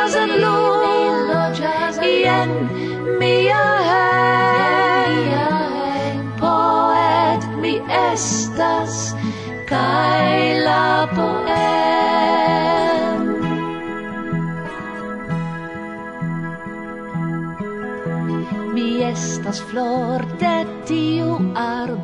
estas 19.56 19.70
flor 19.70 20.24
de 20.38 20.66
tiu 20.86 21.36
arb. 21.54 22.00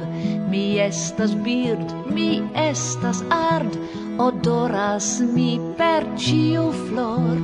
Mi 0.49 0.79
estas 0.81 1.35
bird, 1.45 1.93
mi 2.09 2.43
estas 2.55 3.23
ard. 3.29 3.77
Odoras 4.19 5.21
mi 5.21 5.61
per 5.77 6.07
ciu 6.17 6.71
flor. 6.89 7.37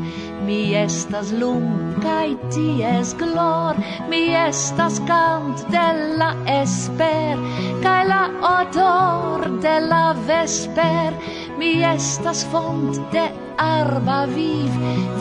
Mi 0.46 0.74
estas 0.74 1.32
lum, 1.32 1.92
kai 2.00 2.36
ties 2.48 3.12
glor. 3.20 3.76
Mi 4.08 4.32
estas 4.34 4.98
cant 5.06 5.60
de 5.68 5.86
la 6.16 6.32
esper 6.46 7.36
kai 7.82 8.08
la 8.08 8.24
odor 8.56 9.60
de 9.60 9.76
la 9.90 10.14
vesper. 10.26 11.12
Mi 11.58 11.84
estas 11.84 12.44
font 12.44 12.96
de 13.12 13.28
arba 13.58 14.24
viv 14.26 14.72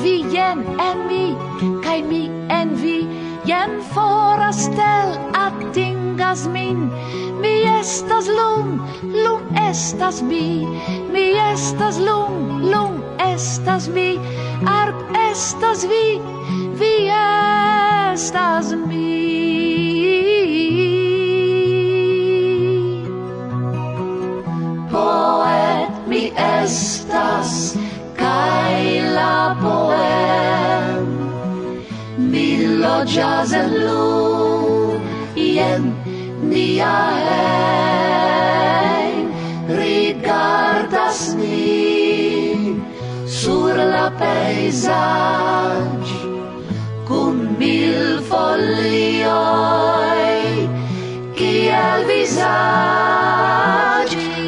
Vi 0.03 0.23
jen 0.31 0.63
en 0.79 1.07
mi, 1.07 1.25
kai 1.83 2.03
mi 2.03 2.29
en 2.49 2.75
vi 2.75 3.26
Jen 3.47 3.79
fora 3.93 4.51
stel 4.51 5.13
atingas 5.31 6.47
min. 6.51 6.89
Mi 7.41 7.63
estas 7.79 8.27
lum, 8.27 8.81
lum 9.23 9.41
estas 9.69 10.21
mi. 10.21 10.67
Mi 11.13 11.31
estas 11.53 11.99
lum, 11.99 12.59
lum 12.71 12.99
estas 13.23 13.87
mi. 13.87 14.19
Arp 14.67 15.15
estas 15.31 15.85
vi, 15.87 16.19
vi 16.79 17.07
estas 18.11 18.73
mi. 18.87 19.15
Poet 24.91 25.93
mi 26.07 26.31
estas 26.35 27.66
loggia 32.97 33.45
zellu 33.45 34.97
iem 35.35 35.83
niae 36.49 37.43
rigardas 39.79 41.19
ni 41.39 42.89
sur 43.39 43.75
la 43.93 44.07
paesaggi 44.21 46.17
cum 47.09 47.35
mil 47.59 48.01
folioi 48.29 49.35
kiel 51.37 51.99
visaggi 52.09 52.57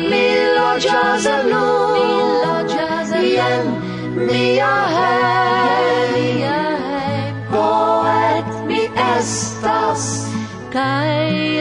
mi 0.09 0.25
loggia 0.57 1.05
zellu 1.27 1.69
iem 3.29 3.65
niae 4.27 5.48
该 10.71 11.58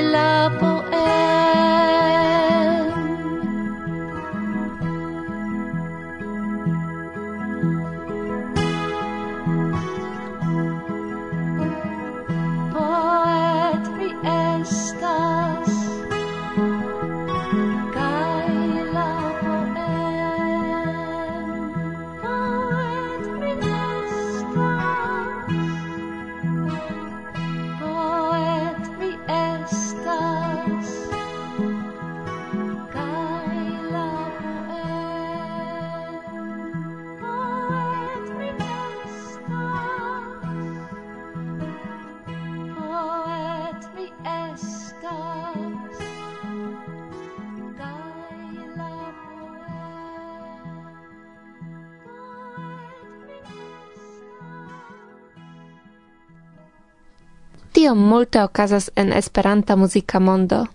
Iom 57.89 57.99
multe 57.99 58.43
okazas 58.43 58.91
en 58.97 59.13
Esperanta 59.13 59.77
muzika 59.77 60.21
mondo. 60.21 60.67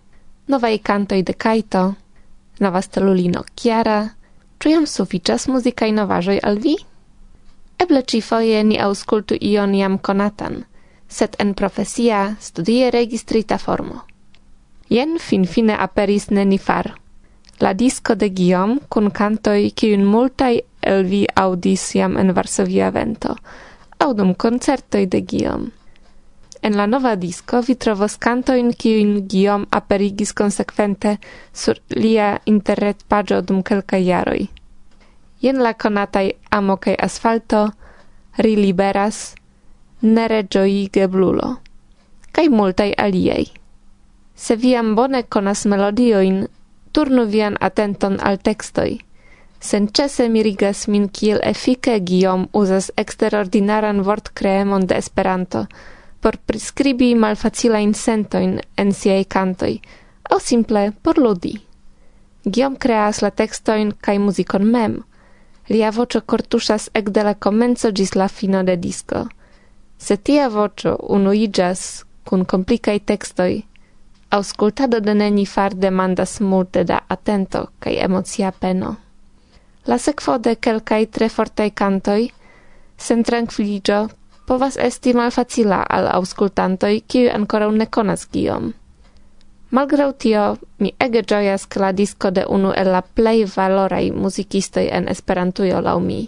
Novaj 0.47 0.78
kantoj 0.78 1.21
de 1.21 1.34
Kaito, 1.34 1.82
nova 2.60 2.80
stelulino 2.82 3.43
Kiara, 3.56 3.97
ĉu 4.58 4.71
sufiĉas 4.89 5.45
muzikaj 5.47 5.91
novaĵoj 5.91 6.39
al 6.43 6.58
vi? 6.63 6.73
Eble 7.78 8.02
ĉifoje 8.02 8.63
ni 8.63 8.80
aŭskultu 8.82 9.38
ion 9.49 9.76
jam 9.76 9.99
konatan, 9.99 10.63
sed 11.08 11.38
en 11.38 11.54
profesia, 11.54 12.36
studie 12.39 12.89
registrita 12.89 13.58
formo. 13.58 14.02
Jen 14.89 15.19
finfine 15.19 15.78
aperis 15.78 16.32
Nenifar, 16.32 16.95
la 17.60 17.73
disco 17.73 18.15
de 18.15 18.30
Guillaume 18.30 18.80
kun 18.89 19.12
kantoj 19.12 19.69
kiun 19.76 20.10
multaj 20.15 20.60
el 20.82 21.06
vi 21.13 21.28
aŭdis 21.36 21.86
jam 21.95 22.17
en 22.17 22.34
Varsovia 22.34 22.89
vento, 22.89 23.38
aŭ 23.99 24.13
dum 24.13 24.34
koncertoj 24.34 25.06
de 25.06 25.21
Guillaume. 25.21 25.82
En 26.63 26.78
la 26.78 26.86
nova 26.88 27.15
disco 27.15 27.60
vi 27.67 27.73
trovos 27.76 28.13
cantoin 28.15 28.69
kiujn 28.82 29.28
Guillaume 29.28 29.65
aperigis 29.69 30.30
konsekvente 30.32 31.17
sur 31.52 31.80
lia 31.89 32.28
interretpaĝo 32.52 33.41
dum 33.41 33.58
kelkaj 33.69 33.99
jaroj. 34.06 34.45
Jen 35.43 35.60
la 35.65 35.73
konataj 35.73 36.30
Amo 36.49 36.78
kaj 36.86 36.95
Asfalto, 37.08 37.65
Riliberas, 38.38 39.19
Nereĝoige 40.02 41.08
Blulo 41.08 41.49
kaj 42.32 42.47
multaj 42.49 42.93
aliaj. 42.97 43.43
Se 44.36 44.56
vi 44.56 44.71
jam 44.71 44.95
bone 44.95 45.23
konas 45.23 45.65
melodioin, 45.65 46.45
turnu 46.91 47.26
vian 47.34 47.58
atenton 47.60 48.15
al 48.30 48.39
tekstoj. 48.47 48.93
Senĉese 49.60 50.30
mirigas 50.30 50.88
min 50.88 51.10
kiel 51.10 51.43
efike 51.43 51.99
Guillaume 51.99 52.47
uzas 52.54 52.89
eksterordinaran 53.04 54.02
vortkreemon 54.08 54.88
de 54.88 55.04
Esperanto– 55.04 55.65
por 56.23 56.38
prescribi 56.47 57.09
malfacila 57.19 57.79
sentojn 57.93 58.62
en 58.77 58.91
siei 58.93 59.25
cantoi, 59.25 59.81
au 60.31 60.39
simple 60.39 60.93
por 61.03 61.17
ludi. 61.17 61.59
Giom 62.45 62.77
creas 62.77 63.21
la 63.21 63.29
textoin 63.31 63.91
kai 63.99 64.17
muzikon 64.19 64.63
mem. 64.63 65.03
Lia 65.67 65.91
voĉo 65.91 66.21
ec 66.93 67.09
de 67.09 67.23
la 67.23 67.33
comenzo 67.33 67.91
gis 67.91 68.15
la 68.15 68.27
fino 68.27 68.63
de 68.63 68.77
disco. 68.77 69.27
Se 69.97 70.15
tia 70.17 70.47
voce 70.49 70.95
unuigas 71.09 72.05
cun 72.23 72.45
komplikaj 72.45 72.99
textoi, 73.05 73.65
auscultado 74.29 74.99
de 74.99 75.13
Nenifar 75.13 75.75
demandas 75.75 76.39
multe 76.39 76.83
da 76.83 76.99
atento 77.07 77.67
kai 77.79 77.97
emocia 77.97 78.51
peno. 78.51 78.95
La 79.86 79.97
sekvo 79.97 80.38
de 80.38 80.55
kelkaj 80.55 81.05
tre 81.05 81.29
fortaj 81.29 81.69
kantoj, 81.71 82.29
sen 82.97 83.23
trankviliĝo 83.23 84.07
povas 84.45 84.77
esti 84.77 85.13
malfacila 85.13 85.84
al 85.89 86.08
auskultantoj, 86.13 87.01
kiuj 87.08 87.29
ankoraŭ 87.34 87.71
ne 87.71 87.86
konas 87.86 88.27
Guillaume. 88.32 88.73
Malgraŭ 89.73 90.12
tio, 90.21 90.58
mi 90.77 90.91
ege 91.01 91.23
ĝojas, 91.25 91.65
ke 91.65 91.79
la 91.82 91.91
disko 91.91 92.29
de 92.32 92.45
unu 92.45 92.73
el 92.77 92.91
la 92.93 93.01
plej 93.01 93.47
valoraj 93.56 94.12
muzikistoj 94.12 94.86
en 94.99 95.10
Esperantujo 95.10 95.82
laŭ 95.82 95.97
mi, 95.99 96.21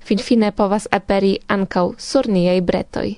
finfine 0.00 0.52
povas 0.52 0.88
aperi 0.90 1.36
ankaŭ 1.48 1.86
sur 1.98 2.28
niaj 2.28 2.60
bretoj. 2.60 3.08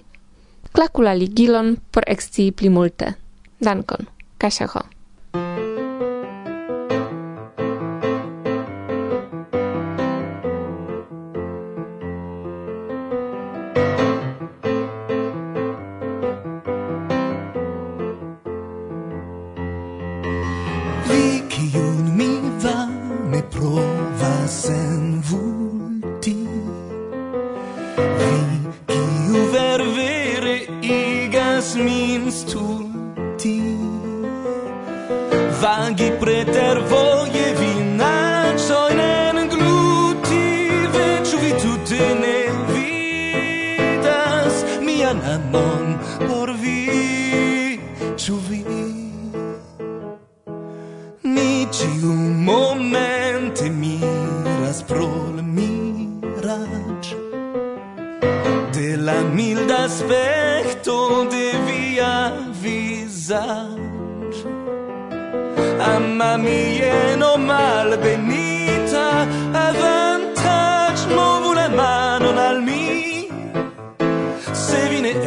Klaku 0.73 1.03
la 1.03 1.15
ligilon 1.15 1.77
por 1.91 2.05
ekscii 2.07 2.53
pli 2.53 2.69
multe. 2.69 3.15
Dankon. 3.61 4.07
Kasia 4.39 4.67
Ho. 4.75 4.98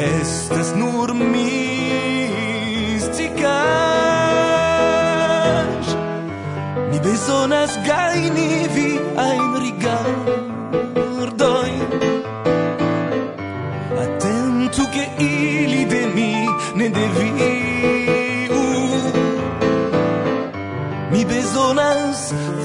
estas 0.01 0.73
nur 0.75 1.13
misticash 1.13 1.61
Mi 6.89 6.99
besonas 6.99 7.77
gaini 7.87 8.67
vi 8.75 8.89
ein 9.27 9.53
rigardoi. 9.63 10.11
Attentu 14.03 14.81
che 14.93 15.05
ili 15.17 15.83
de 15.85 16.03
mi 16.15 16.33
ne 16.75 16.87
deviu. 16.97 18.61
Mi 21.11 21.21
besonas 21.25 22.19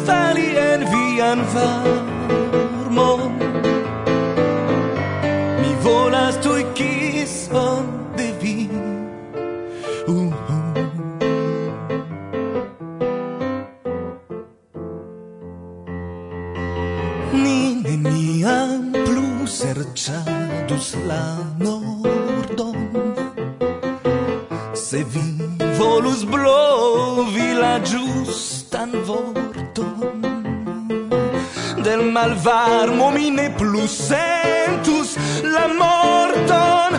fali 0.07 0.49
en 0.71 0.81
vian 0.93 1.41
fari 1.53 2.16
varmo 32.45 33.11
mi 33.11 33.31
ne 33.31 33.51
plus 33.51 34.09
sentus. 34.09 35.17
La 35.43 35.67
morton, 35.69 36.99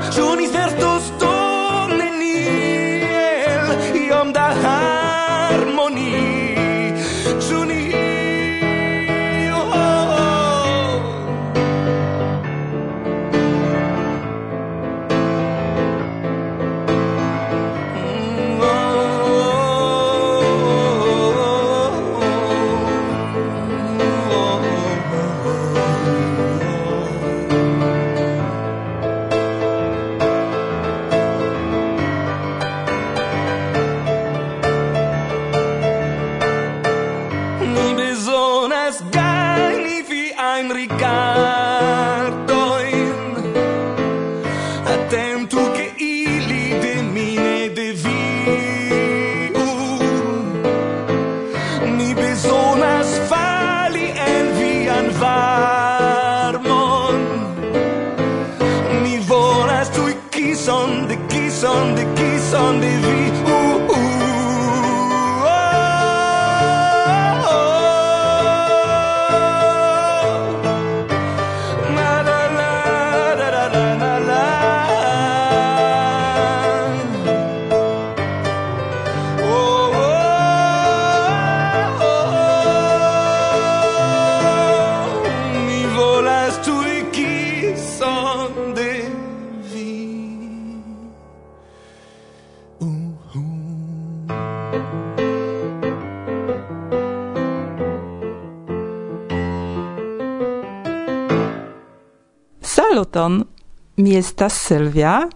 mi 104.08 104.16
estas 104.16 104.56
Silvia, 104.56 105.28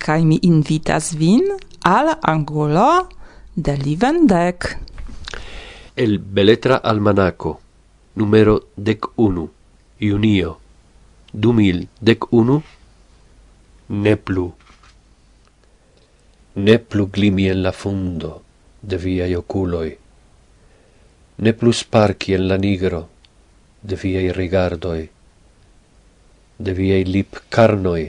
kai 0.00 0.24
mi 0.24 0.38
invitas 0.48 1.12
vin 1.20 1.44
al 1.84 2.14
angolo 2.22 3.08
de 3.54 3.76
Livendek. 3.76 4.68
El 5.96 6.18
Beletra 6.18 6.80
Almanaco, 6.82 7.60
numero 8.16 8.54
dec 8.76 9.10
unu, 9.16 9.44
junio, 10.00 10.56
du 11.32 11.52
mil 11.52 11.88
dec 12.00 12.24
unu, 12.32 12.62
ne 13.88 14.16
plu. 14.16 14.46
Ne 16.56 16.78
plu 16.78 17.06
glimi 17.12 17.50
en 17.52 17.62
la 17.62 17.72
fundo 17.72 18.32
de 18.80 18.96
viai 18.96 19.34
oculoi, 19.36 19.92
ne 21.36 21.52
plu 21.52 21.72
sparci 21.72 22.32
en 22.32 22.48
la 22.48 22.56
nigro 22.56 23.08
de 23.82 23.96
viai 23.96 24.32
rigardoi, 24.32 25.04
de 26.64 26.72
viei 26.78 27.04
lip 27.04 27.30
carnoi 27.54 28.04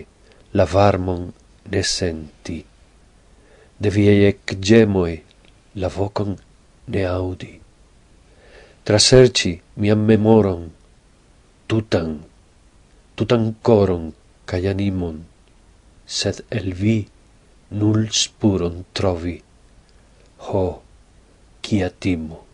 la 0.57 0.65
varmon 0.73 1.23
ne 1.71 1.81
senti, 1.95 2.59
de 3.81 3.89
viei 3.95 4.25
ec 4.31 4.55
gemoi 4.67 5.15
la 5.81 5.87
vocon 5.95 6.35
ne 6.91 7.01
audi. 7.05 7.53
Traserci 8.83 9.53
miam 9.79 10.01
memoron, 10.09 10.63
tutan, 11.67 12.11
tutan 13.15 13.43
coron 13.65 14.11
cae 14.49 14.67
animon, 14.73 15.17
sed 16.17 16.43
el 16.57 16.73
vi 16.81 16.97
nul 17.79 18.09
spuron 18.21 18.83
trovi. 18.95 19.37
Ho, 20.45 20.65
kia 21.63 21.89
timo! 22.01 22.50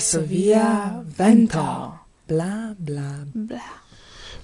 Varsovia 0.00 1.04
vento. 1.18 1.98
Bla, 2.26 2.74
bla, 2.78 3.20
bla. 3.34 3.60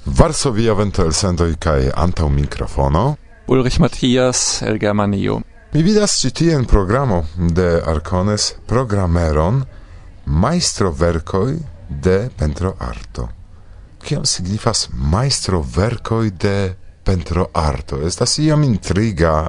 Varsovia 0.04 0.74
vento 0.74 1.00
el 1.00 1.14
sendoi 1.16 1.54
kaj 1.56 1.94
antau 1.96 2.28
microfono. 2.28 3.16
Ulrich 3.48 3.78
Matthias 3.80 4.60
el 4.60 4.76
Germanio. 4.78 5.40
Mi 5.72 5.80
vidas 5.82 6.18
ci 6.20 6.30
tien 6.30 6.66
programo 6.66 7.24
de 7.38 7.80
Arcones 7.80 8.52
programeron 8.66 9.64
Maestro 10.26 10.92
vercoi 10.92 11.56
de 11.88 12.28
pentro 12.36 12.74
arto. 12.78 13.28
Kiam 14.04 14.26
signifas 14.28 14.90
maestro 14.92 15.62
vercoi 15.62 16.36
de 16.36 16.76
pentro 17.02 17.48
arto? 17.54 18.02
Estas 18.04 18.36
iam 18.44 18.62
intriga 18.62 19.48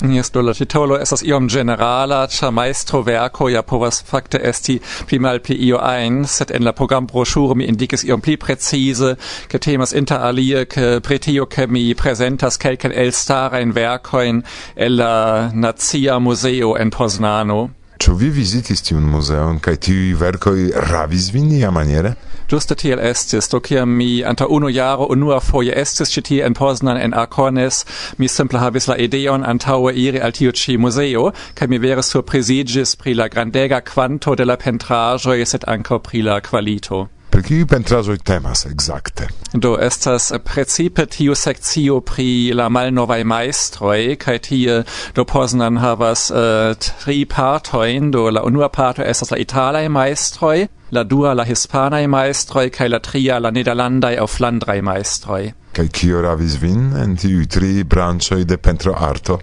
Jes, 0.00 0.30
do 0.30 0.42
la 0.42 0.52
titolo 0.54 0.94
estas 0.94 1.24
iom 1.26 1.48
generala, 1.50 2.28
cia 2.30 2.52
maestro 2.54 3.00
verco 3.02 3.48
ja 3.50 3.62
povas 3.62 3.98
fakte 4.06 4.38
esti 4.46 4.76
pli 5.06 5.18
malpli 5.18 5.56
io 5.66 5.80
ein, 5.82 6.20
set 6.24 6.52
en 6.54 6.62
la 6.62 6.72
programbroŝuro 6.72 7.56
mi 7.58 7.66
indicis 7.66 8.04
iom 8.06 8.22
pli 8.22 8.36
precise, 8.36 9.16
ke 9.50 9.58
temas 9.58 9.92
inter 9.92 10.22
alie 10.22 10.66
ke 10.66 11.00
pretio 11.02 11.46
ke 11.46 11.66
mi 11.66 11.82
presentas 11.94 12.60
kelken 12.62 12.94
elstarajn 12.94 13.74
vercoin 13.74 14.44
el 14.76 15.00
la 15.02 15.50
Nazia 15.52 16.20
Museo 16.20 16.76
en 16.76 16.90
Poznano. 16.90 17.77
Ĉu 17.98 18.12
vi 18.14 18.28
vizitis 18.30 18.84
tiun 18.86 19.06
muzeon 19.10 19.56
kaj 19.58 19.72
tiuj 19.82 20.12
verkoj 20.20 20.58
ravis 20.90 21.32
vin 21.34 21.48
iamaniere? 21.56 22.12
Ĝuste 22.48 22.76
tiel 22.78 23.02
estis. 23.02 23.48
Do 23.50 23.58
kiam 23.60 23.96
mi 24.00 24.22
antaŭ 24.30 24.46
unu 24.54 24.70
jaro 24.70 25.08
unuafoje 25.14 25.74
estis 25.82 26.14
ĉi 26.14 26.22
tie 26.28 26.38
en 26.46 26.54
Poznan 26.54 27.00
en 27.02 27.16
Arkones, 27.24 27.82
mi 28.18 28.30
simple 28.30 28.62
havis 28.62 28.86
la 28.92 28.96
ideon 29.08 29.42
antaŭe 29.42 29.96
iri 30.06 30.22
al 30.22 30.36
tiu 30.38 30.54
ĉi 30.62 30.78
muzeo 30.78 31.26
kaj 31.58 31.70
mi 31.74 31.82
vere 31.88 32.06
surpriziĝis 32.12 32.94
pri 33.02 33.18
la 33.18 33.28
grandega 33.34 33.82
kvanto 33.92 34.38
de 34.38 34.46
la 34.46 34.56
pentraĵoj 34.56 35.40
sed 35.44 35.66
ankaŭ 35.76 36.02
pri 36.08 36.22
la 36.30 36.40
kvalito. 36.40 37.08
Per 37.28 37.42
kiu 37.44 37.66
pentraĵoj 37.68 38.16
temas 38.24 38.64
exacte? 38.66 39.28
Do 39.52 39.74
estas 39.80 40.30
precipe 40.44 41.04
tiu 41.12 41.34
sekcio 41.36 42.00
pri 42.00 42.54
la 42.56 42.68
malnovaj 42.72 43.20
majstroj 43.28 44.16
kaj 44.22 44.36
tie 44.46 44.78
do 45.14 45.24
Poznan 45.28 45.76
havas 45.82 46.30
uh, 46.30 46.72
tri 47.04 47.26
partojn 47.28 48.10
do 48.10 48.30
la 48.32 48.42
unua 48.48 48.70
parto 48.72 49.04
estas 49.04 49.30
la 49.30 49.38
italaj 49.44 49.84
majstroj, 49.92 50.66
la 50.90 51.04
dua 51.04 51.34
la 51.36 51.44
hispanaj 51.44 52.06
majstroj 52.08 52.70
kaj 52.78 52.88
la 52.88 53.02
tria 53.04 53.38
la 53.38 53.52
nederlandaj 53.52 54.16
aŭ 54.22 54.26
flandraj 54.38 54.80
majstroj. 54.82 55.42
Kaj 55.76 55.88
kio 56.00 56.24
ravis 56.24 56.56
vin 56.62 56.90
en 56.96 57.16
tiuj 57.16 57.46
tri 57.46 57.72
branĉoj 57.84 58.44
de 58.48 58.56
pentroarto? 58.56 59.38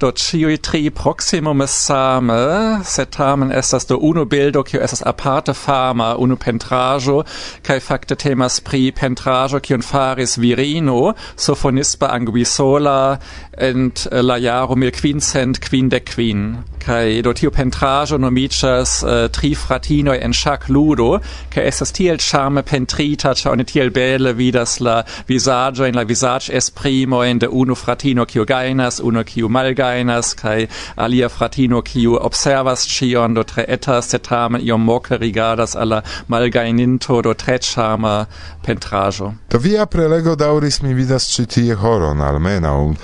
Do 0.00 0.12
ciui 0.12 0.56
tri 0.56 0.88
proximum 0.88 1.60
same, 1.68 2.82
sed 2.84 3.10
tamen 3.12 3.50
estas 3.52 3.84
do 3.84 3.98
unu 3.98 4.24
bildo, 4.24 4.62
kio 4.64 4.80
estas 4.80 5.02
aparte 5.02 5.52
fama, 5.52 6.14
unu 6.16 6.38
pentrajo, 6.40 7.18
kai 7.62 7.76
fakte 7.80 8.16
temas 8.16 8.60
pri 8.60 8.92
pentrajo, 8.92 9.60
kion 9.60 9.84
faris 9.84 10.38
virino, 10.40 11.12
sofonispa 11.36 12.08
anguisola, 12.16 13.20
ent 13.58 14.06
la 14.10 14.40
jaro 14.40 14.74
mil 14.74 14.90
quincent 14.90 15.60
quindec 15.60 16.14
quin 16.14 16.64
kai 16.84 17.22
do 17.22 17.32
tiu 17.36 17.50
pentraĵo 17.54 18.18
nomiĝas 18.18 18.96
uh, 19.02 19.28
tri 19.34 19.54
fratinoi 19.54 20.18
en 20.24 20.32
ŝakludo 20.36 21.10
kaj 21.54 21.66
estas 21.72 21.92
tiel 21.96 22.18
charme 22.18 22.62
pentrita 22.62 23.34
ĉar 23.34 23.52
oni 23.52 23.64
tiel 23.64 23.90
bele 23.90 24.32
vidas 24.32 24.78
la 24.80 25.00
vizaĝojn 25.28 25.96
la 25.96 26.04
vizaĝesprimojn 26.08 27.44
de 27.44 27.48
unu 27.48 27.74
fratino 27.74 28.26
kio 28.26 28.44
gainas 28.44 29.00
unu 29.00 29.24
malgainas 29.48 29.80
malgajnas 29.80 30.34
kai 30.34 30.66
alia 30.96 31.28
fratino 31.28 31.82
kiu 31.82 32.16
observas 32.20 32.86
chion 32.86 33.34
do 33.34 33.42
tre 33.42 33.64
etas 33.68 34.10
sed 34.10 34.22
tamen 34.22 34.60
iom 34.66 34.84
moke 34.84 35.16
rigardas 35.16 35.76
alla 35.76 36.02
malgaininto 36.28 37.22
do 37.22 37.34
tre 37.34 37.58
ĉarma 37.58 38.26
pentrajo 38.66 39.32
do 39.50 39.58
via 39.58 39.86
prelego 39.86 40.36
dauris 40.36 40.82
mi 40.82 40.94
vidas 40.94 41.28
ci 41.34 41.46
tie 41.46 41.74
horon 41.74 42.20
almenaŭ 42.20 42.94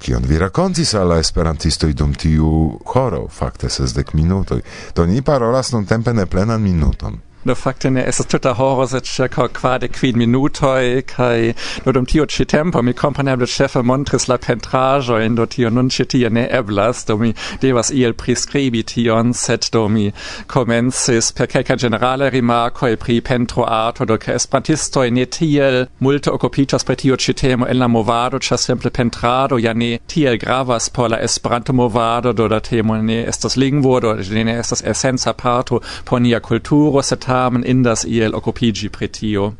kion 0.00 0.24
vi 0.26 0.38
rakontis 0.40 0.94
al 0.96 1.12
la 1.12 1.18
esperantistoj 1.20 1.92
dum 1.92 2.14
tiu 2.16 2.50
horo, 2.94 3.26
fakte 3.28 3.68
sesdek 3.68 4.14
minutoj, 4.16 4.62
do 4.96 5.06
ni 5.06 5.22
parolas 5.22 5.72
nuntempe 5.72 6.14
ne 6.16 6.26
plenan 6.26 6.62
minuton. 6.62 7.20
Do 7.42 7.54
fakte 7.54 7.90
ne 7.90 8.02
estas 8.04 8.26
tuta 8.26 8.52
horo, 8.52 8.84
sed 8.86 9.04
circa 9.04 9.48
quade 9.48 9.88
quin 9.88 10.14
minutoi, 10.14 11.02
kai 11.06 11.54
do 11.84 11.92
dum 11.92 12.04
tio 12.04 12.26
ci 12.26 12.44
tempo 12.44 12.82
mi 12.82 12.92
komponeble 12.92 13.46
chefe 13.46 13.82
montris 13.82 14.28
la 14.28 14.36
pentrajo 14.36 15.16
in 15.24 15.34
do 15.36 15.46
tio 15.46 15.70
nun 15.70 15.88
ci 15.88 16.04
tie 16.04 16.28
ne 16.28 16.46
eblas, 16.50 17.06
do 17.06 17.16
mi 17.16 17.32
devas 17.60 17.90
iel 17.92 18.12
prescribi 18.12 18.82
tion, 18.84 19.32
sed 19.32 19.70
do 19.72 19.88
mi 19.88 20.12
comensis 20.48 21.32
per 21.32 21.46
quelca 21.46 21.76
generale 21.76 22.28
rimarcoi 22.28 22.98
pri 22.98 23.22
pentro 23.22 23.64
arto, 23.64 24.04
do 24.04 24.18
che 24.18 24.34
esperantistoi 24.34 25.10
ne 25.10 25.24
tiel 25.24 25.88
multe 26.00 26.28
occupitas 26.28 26.84
per 26.84 26.96
tio 26.96 27.16
ci 27.16 27.32
temo 27.32 27.64
en 27.66 27.78
la 27.78 27.88
movado, 27.88 28.38
cia 28.38 28.58
simple 28.58 28.90
pentrado, 28.90 29.56
ja 29.56 29.72
ne 29.72 29.98
tiel 30.06 30.36
gravas 30.36 30.90
por 30.90 31.08
la 31.08 31.22
esperanto 31.22 31.72
movado, 31.72 32.34
do 32.34 32.48
da 32.48 32.60
temo 32.60 33.00
ne 33.00 33.24
estas 33.24 33.56
lingvo, 33.56 33.98
do 34.00 34.12
ne 34.12 34.58
estas 34.58 34.82
essenza 34.82 35.32
parto 35.32 35.80
por 36.04 36.20
nia 36.20 36.40
kulturo 36.40 37.00
sed 37.00 37.29
tamen 37.30 37.64
indas 37.66 38.04
iel 38.04 38.34
occupigi 38.34 38.88
pri 38.88 39.08
tio. 39.08 39.52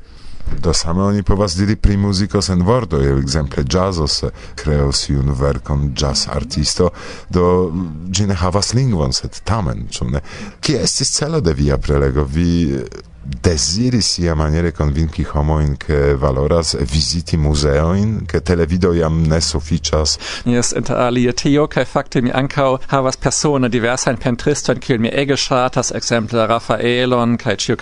Do 0.62 0.72
same 0.74 1.02
oni 1.02 1.22
povas 1.22 1.54
diri 1.56 1.76
pri 1.76 1.96
muziko 1.96 2.42
sen 2.42 2.64
je 3.02 3.18
exemple 3.18 3.64
jazzos 3.72 4.22
eh, 4.22 4.30
kreos 4.54 5.08
iun 5.08 5.30
verkon 5.32 5.92
jazz 5.94 6.26
artisto, 6.28 6.90
do 7.28 7.70
mm, 7.70 8.10
ĝi 8.10 8.26
ne 8.26 8.34
havas 8.34 8.72
lingvon, 8.74 9.12
sed 9.12 9.40
tamen, 9.44 9.86
ĉu 9.90 10.10
ne? 10.10 10.20
Kie 10.60 10.82
estis 10.82 11.12
celo 11.14 11.40
de 11.40 11.54
via 11.54 11.78
prelego? 11.78 12.24
Vi 12.24 12.50
eh, 12.74 12.82
desiri 13.42 14.02
sia 14.02 14.34
maniere 14.34 14.72
convinci 14.72 15.26
homoin 15.32 15.76
che 15.76 16.14
valoras 16.14 16.76
visiti 16.76 17.36
museo 17.36 17.94
in 17.94 18.26
che 18.26 18.42
televido 18.42 18.92
iam 18.92 19.22
ne 19.22 19.40
sufficias. 19.40 20.18
Yes, 20.44 20.72
inter 20.72 20.96
alie 20.96 21.32
tio, 21.32 21.66
kai 21.66 21.84
fakte 21.84 22.20
mi 22.20 22.30
ankau 22.30 22.78
havas 22.88 23.16
persone 23.16 23.68
diversain 23.68 24.18
pentriston, 24.18 24.78
kiel 24.78 24.98
mi 24.98 25.08
ege 25.08 25.36
shatas, 25.36 25.90
exemple 25.90 26.46
Raffaelon, 26.46 27.36
cae 27.38 27.56
cio 27.56 27.76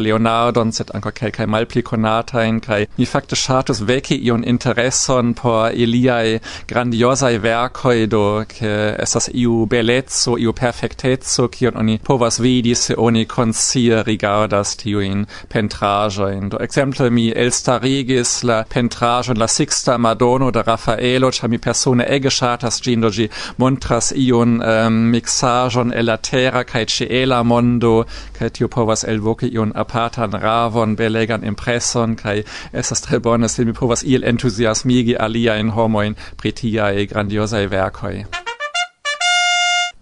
leonardo 0.00 0.60
ancao 0.60 0.72
set 0.72 0.94
anko 0.94 1.08
ancao 1.08 1.30
kai 1.32 1.46
malpli 1.46 1.82
conatain, 1.82 2.60
kai 2.60 2.86
mi 2.96 3.04
fakte 3.04 3.36
shatus 3.36 3.80
veki 3.80 4.20
ion 4.26 4.44
interesson 4.44 5.34
por 5.34 5.72
iliai 5.72 6.40
grandiosai 6.68 7.38
verkoi 7.38 8.06
do, 8.06 8.44
ke 8.46 8.94
estas 8.98 9.28
iu 9.34 9.66
bellezzo, 9.66 10.36
iu 10.38 10.52
perfectezzo, 10.52 11.48
kion 11.48 11.76
oni 11.76 11.98
povas 11.98 12.38
vidi 12.38 12.74
se 12.74 12.94
oni 12.96 13.26
consia 13.26 14.02
rigardas 14.02 14.76
tiu 14.76 14.99
iuin 15.00 15.26
pentrajoin. 15.48 16.48
Do 16.50 16.58
exemple 16.60 17.10
mi 17.10 17.32
elstarigis 17.32 18.44
la 18.44 18.64
pentrajon 18.64 19.38
la 19.38 19.46
Sixta 19.46 19.98
Madono 19.98 20.50
de 20.50 20.62
Raffaello, 20.62 21.30
ĉar 21.30 21.48
mi 21.48 21.58
persone 21.58 22.04
ege 22.08 22.30
chartas 22.30 22.80
ĝin, 22.82 23.00
do 23.00 23.10
montras 23.58 24.12
ion 24.16 24.60
um, 24.62 25.10
mixajon 25.12 25.92
el 25.94 26.06
la 26.06 26.16
terra 26.16 26.64
kaj 26.64 26.86
ciela 26.86 27.42
mondo, 27.42 28.04
kaj 28.38 28.50
tiu 28.50 28.68
povas 28.68 29.04
elvoki 29.04 29.50
ion 29.54 29.72
apartan 29.74 30.32
ravon, 30.32 30.96
belegan 30.96 31.44
impreson, 31.44 32.16
kai 32.16 32.42
estas 32.72 33.00
tre 33.00 33.18
bone, 33.18 33.48
se 33.48 33.64
mi 33.64 33.72
povas 33.72 34.02
iel 34.04 34.24
entuziasmigi 34.24 35.16
aliajn 35.16 35.70
homojn 35.70 36.16
e 36.44 37.06
grandiosa 37.06 37.60
e 37.60 37.66
verkoj. 37.66 38.24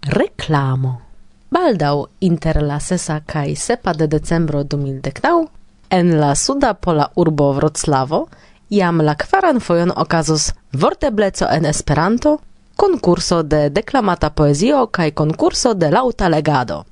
Reklamo 0.07 1.08
Baldau 1.49 2.07
inter 2.19 2.61
la 2.61 2.79
sesa 2.79 3.21
kaj 3.25 3.55
sepa 3.57 3.93
de 3.93 4.07
decembro 4.07 4.63
2019 4.63 5.47
en 5.89 6.19
la 6.19 6.35
suda 6.35 6.73
pola 6.73 7.07
urbo 7.15 7.53
Wroclavo 7.53 8.27
jam 8.69 9.01
la 9.01 9.15
kvaran 9.15 9.59
fojon 9.59 9.91
okazos 9.95 10.53
vortebleco 10.73 11.47
en 11.49 11.65
Esperanto, 11.65 12.37
concurso 12.75 13.41
de 13.43 13.69
declamata 13.69 14.29
poezio 14.29 14.87
kaj 14.87 15.11
concurso 15.11 15.73
de 15.73 15.89
lauta 15.91 16.29
legado. 16.29 16.85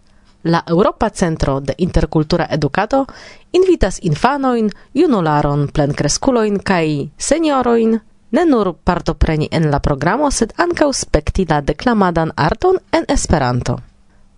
La 0.44 0.64
Europa 0.68 1.10
Centro 1.10 1.60
de 1.60 1.76
Intercultura 1.78 2.48
Educato 2.50 3.06
invitas 3.52 4.00
infanoin, 4.02 4.72
junularon, 4.94 5.68
plenkreskuloin 5.68 6.58
kaj 6.60 7.10
senioroin 7.18 8.00
ne 8.32 8.46
nur 8.46 8.74
partopreni 8.84 9.50
en 9.52 9.70
la 9.72 9.80
programo, 9.80 10.32
sed 10.32 10.54
ankaŭ 10.58 10.90
spekti 10.94 11.46
la 11.50 11.62
deklamadan 11.62 12.32
arton 12.36 12.82
en 12.92 13.06
Esperanto. 13.08 13.78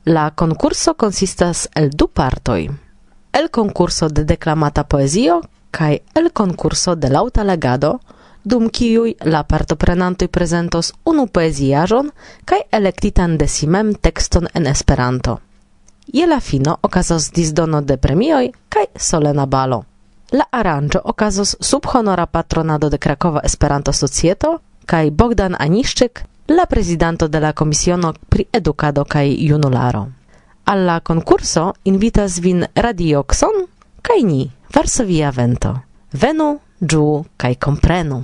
La 0.05 0.31
concurso 0.31 0.93
consistas 0.93 1.69
el 1.75 1.89
du 1.89 2.07
partoj. 2.07 2.69
El 3.33 3.49
concurso 3.51 4.07
de 4.07 4.23
deklamata 4.23 4.85
poezio 4.87 5.41
kaj 5.71 5.99
el 6.15 6.31
concurso 6.31 6.95
de 6.95 7.09
lauta 7.09 7.43
legado, 7.43 7.99
dum 8.43 8.69
kiuj 8.69 9.15
la 9.25 9.43
partoprenantoj 9.43 10.27
prezentos 10.27 10.93
unu 11.03 11.27
poeziajon 11.27 12.11
kaj 12.45 12.61
elektitan 12.71 13.37
de 13.37 13.47
simem 13.47 13.93
tekston 13.93 14.47
en 14.53 14.67
Esperanto. 14.67 15.39
Je 16.13 16.25
la 16.25 16.39
fino 16.39 16.77
okazos 16.81 17.31
disdono 17.31 17.81
de 17.81 17.97
premioj 17.97 18.51
kaj 18.69 18.85
solena 18.95 19.45
balo. 19.45 19.83
La 20.31 20.45
aranĝo 20.51 21.01
okazos 21.03 21.55
sub 21.59 21.85
honora 21.93 22.25
patronado 22.25 22.89
de 22.89 22.97
Krakova 22.97 23.41
Esperanto 23.43 23.93
Societo 23.93 24.59
kaj 24.85 25.11
Bogdan 25.11 25.55
Aniszczyk 25.59 26.28
la 26.49 26.65
prezidanto 26.65 27.27
de 27.27 27.39
la 27.39 27.53
Komisiono 27.53 28.13
pri 28.29 28.45
Edukado 28.51 29.03
kaj 29.05 29.35
Junularo. 29.39 30.07
Al 30.65 30.85
la 30.85 30.99
konkurso 30.99 31.73
invitas 31.83 32.39
vin 32.39 32.65
Radio 32.75 33.23
Xon 33.23 33.67
kaj 34.01 34.23
ni, 34.23 34.49
Varsovia 34.75 35.29
Vento. 35.29 35.75
Venu, 36.11 36.59
ĝuu 36.81 37.25
kaj 37.37 37.55
komprenu! 37.55 38.23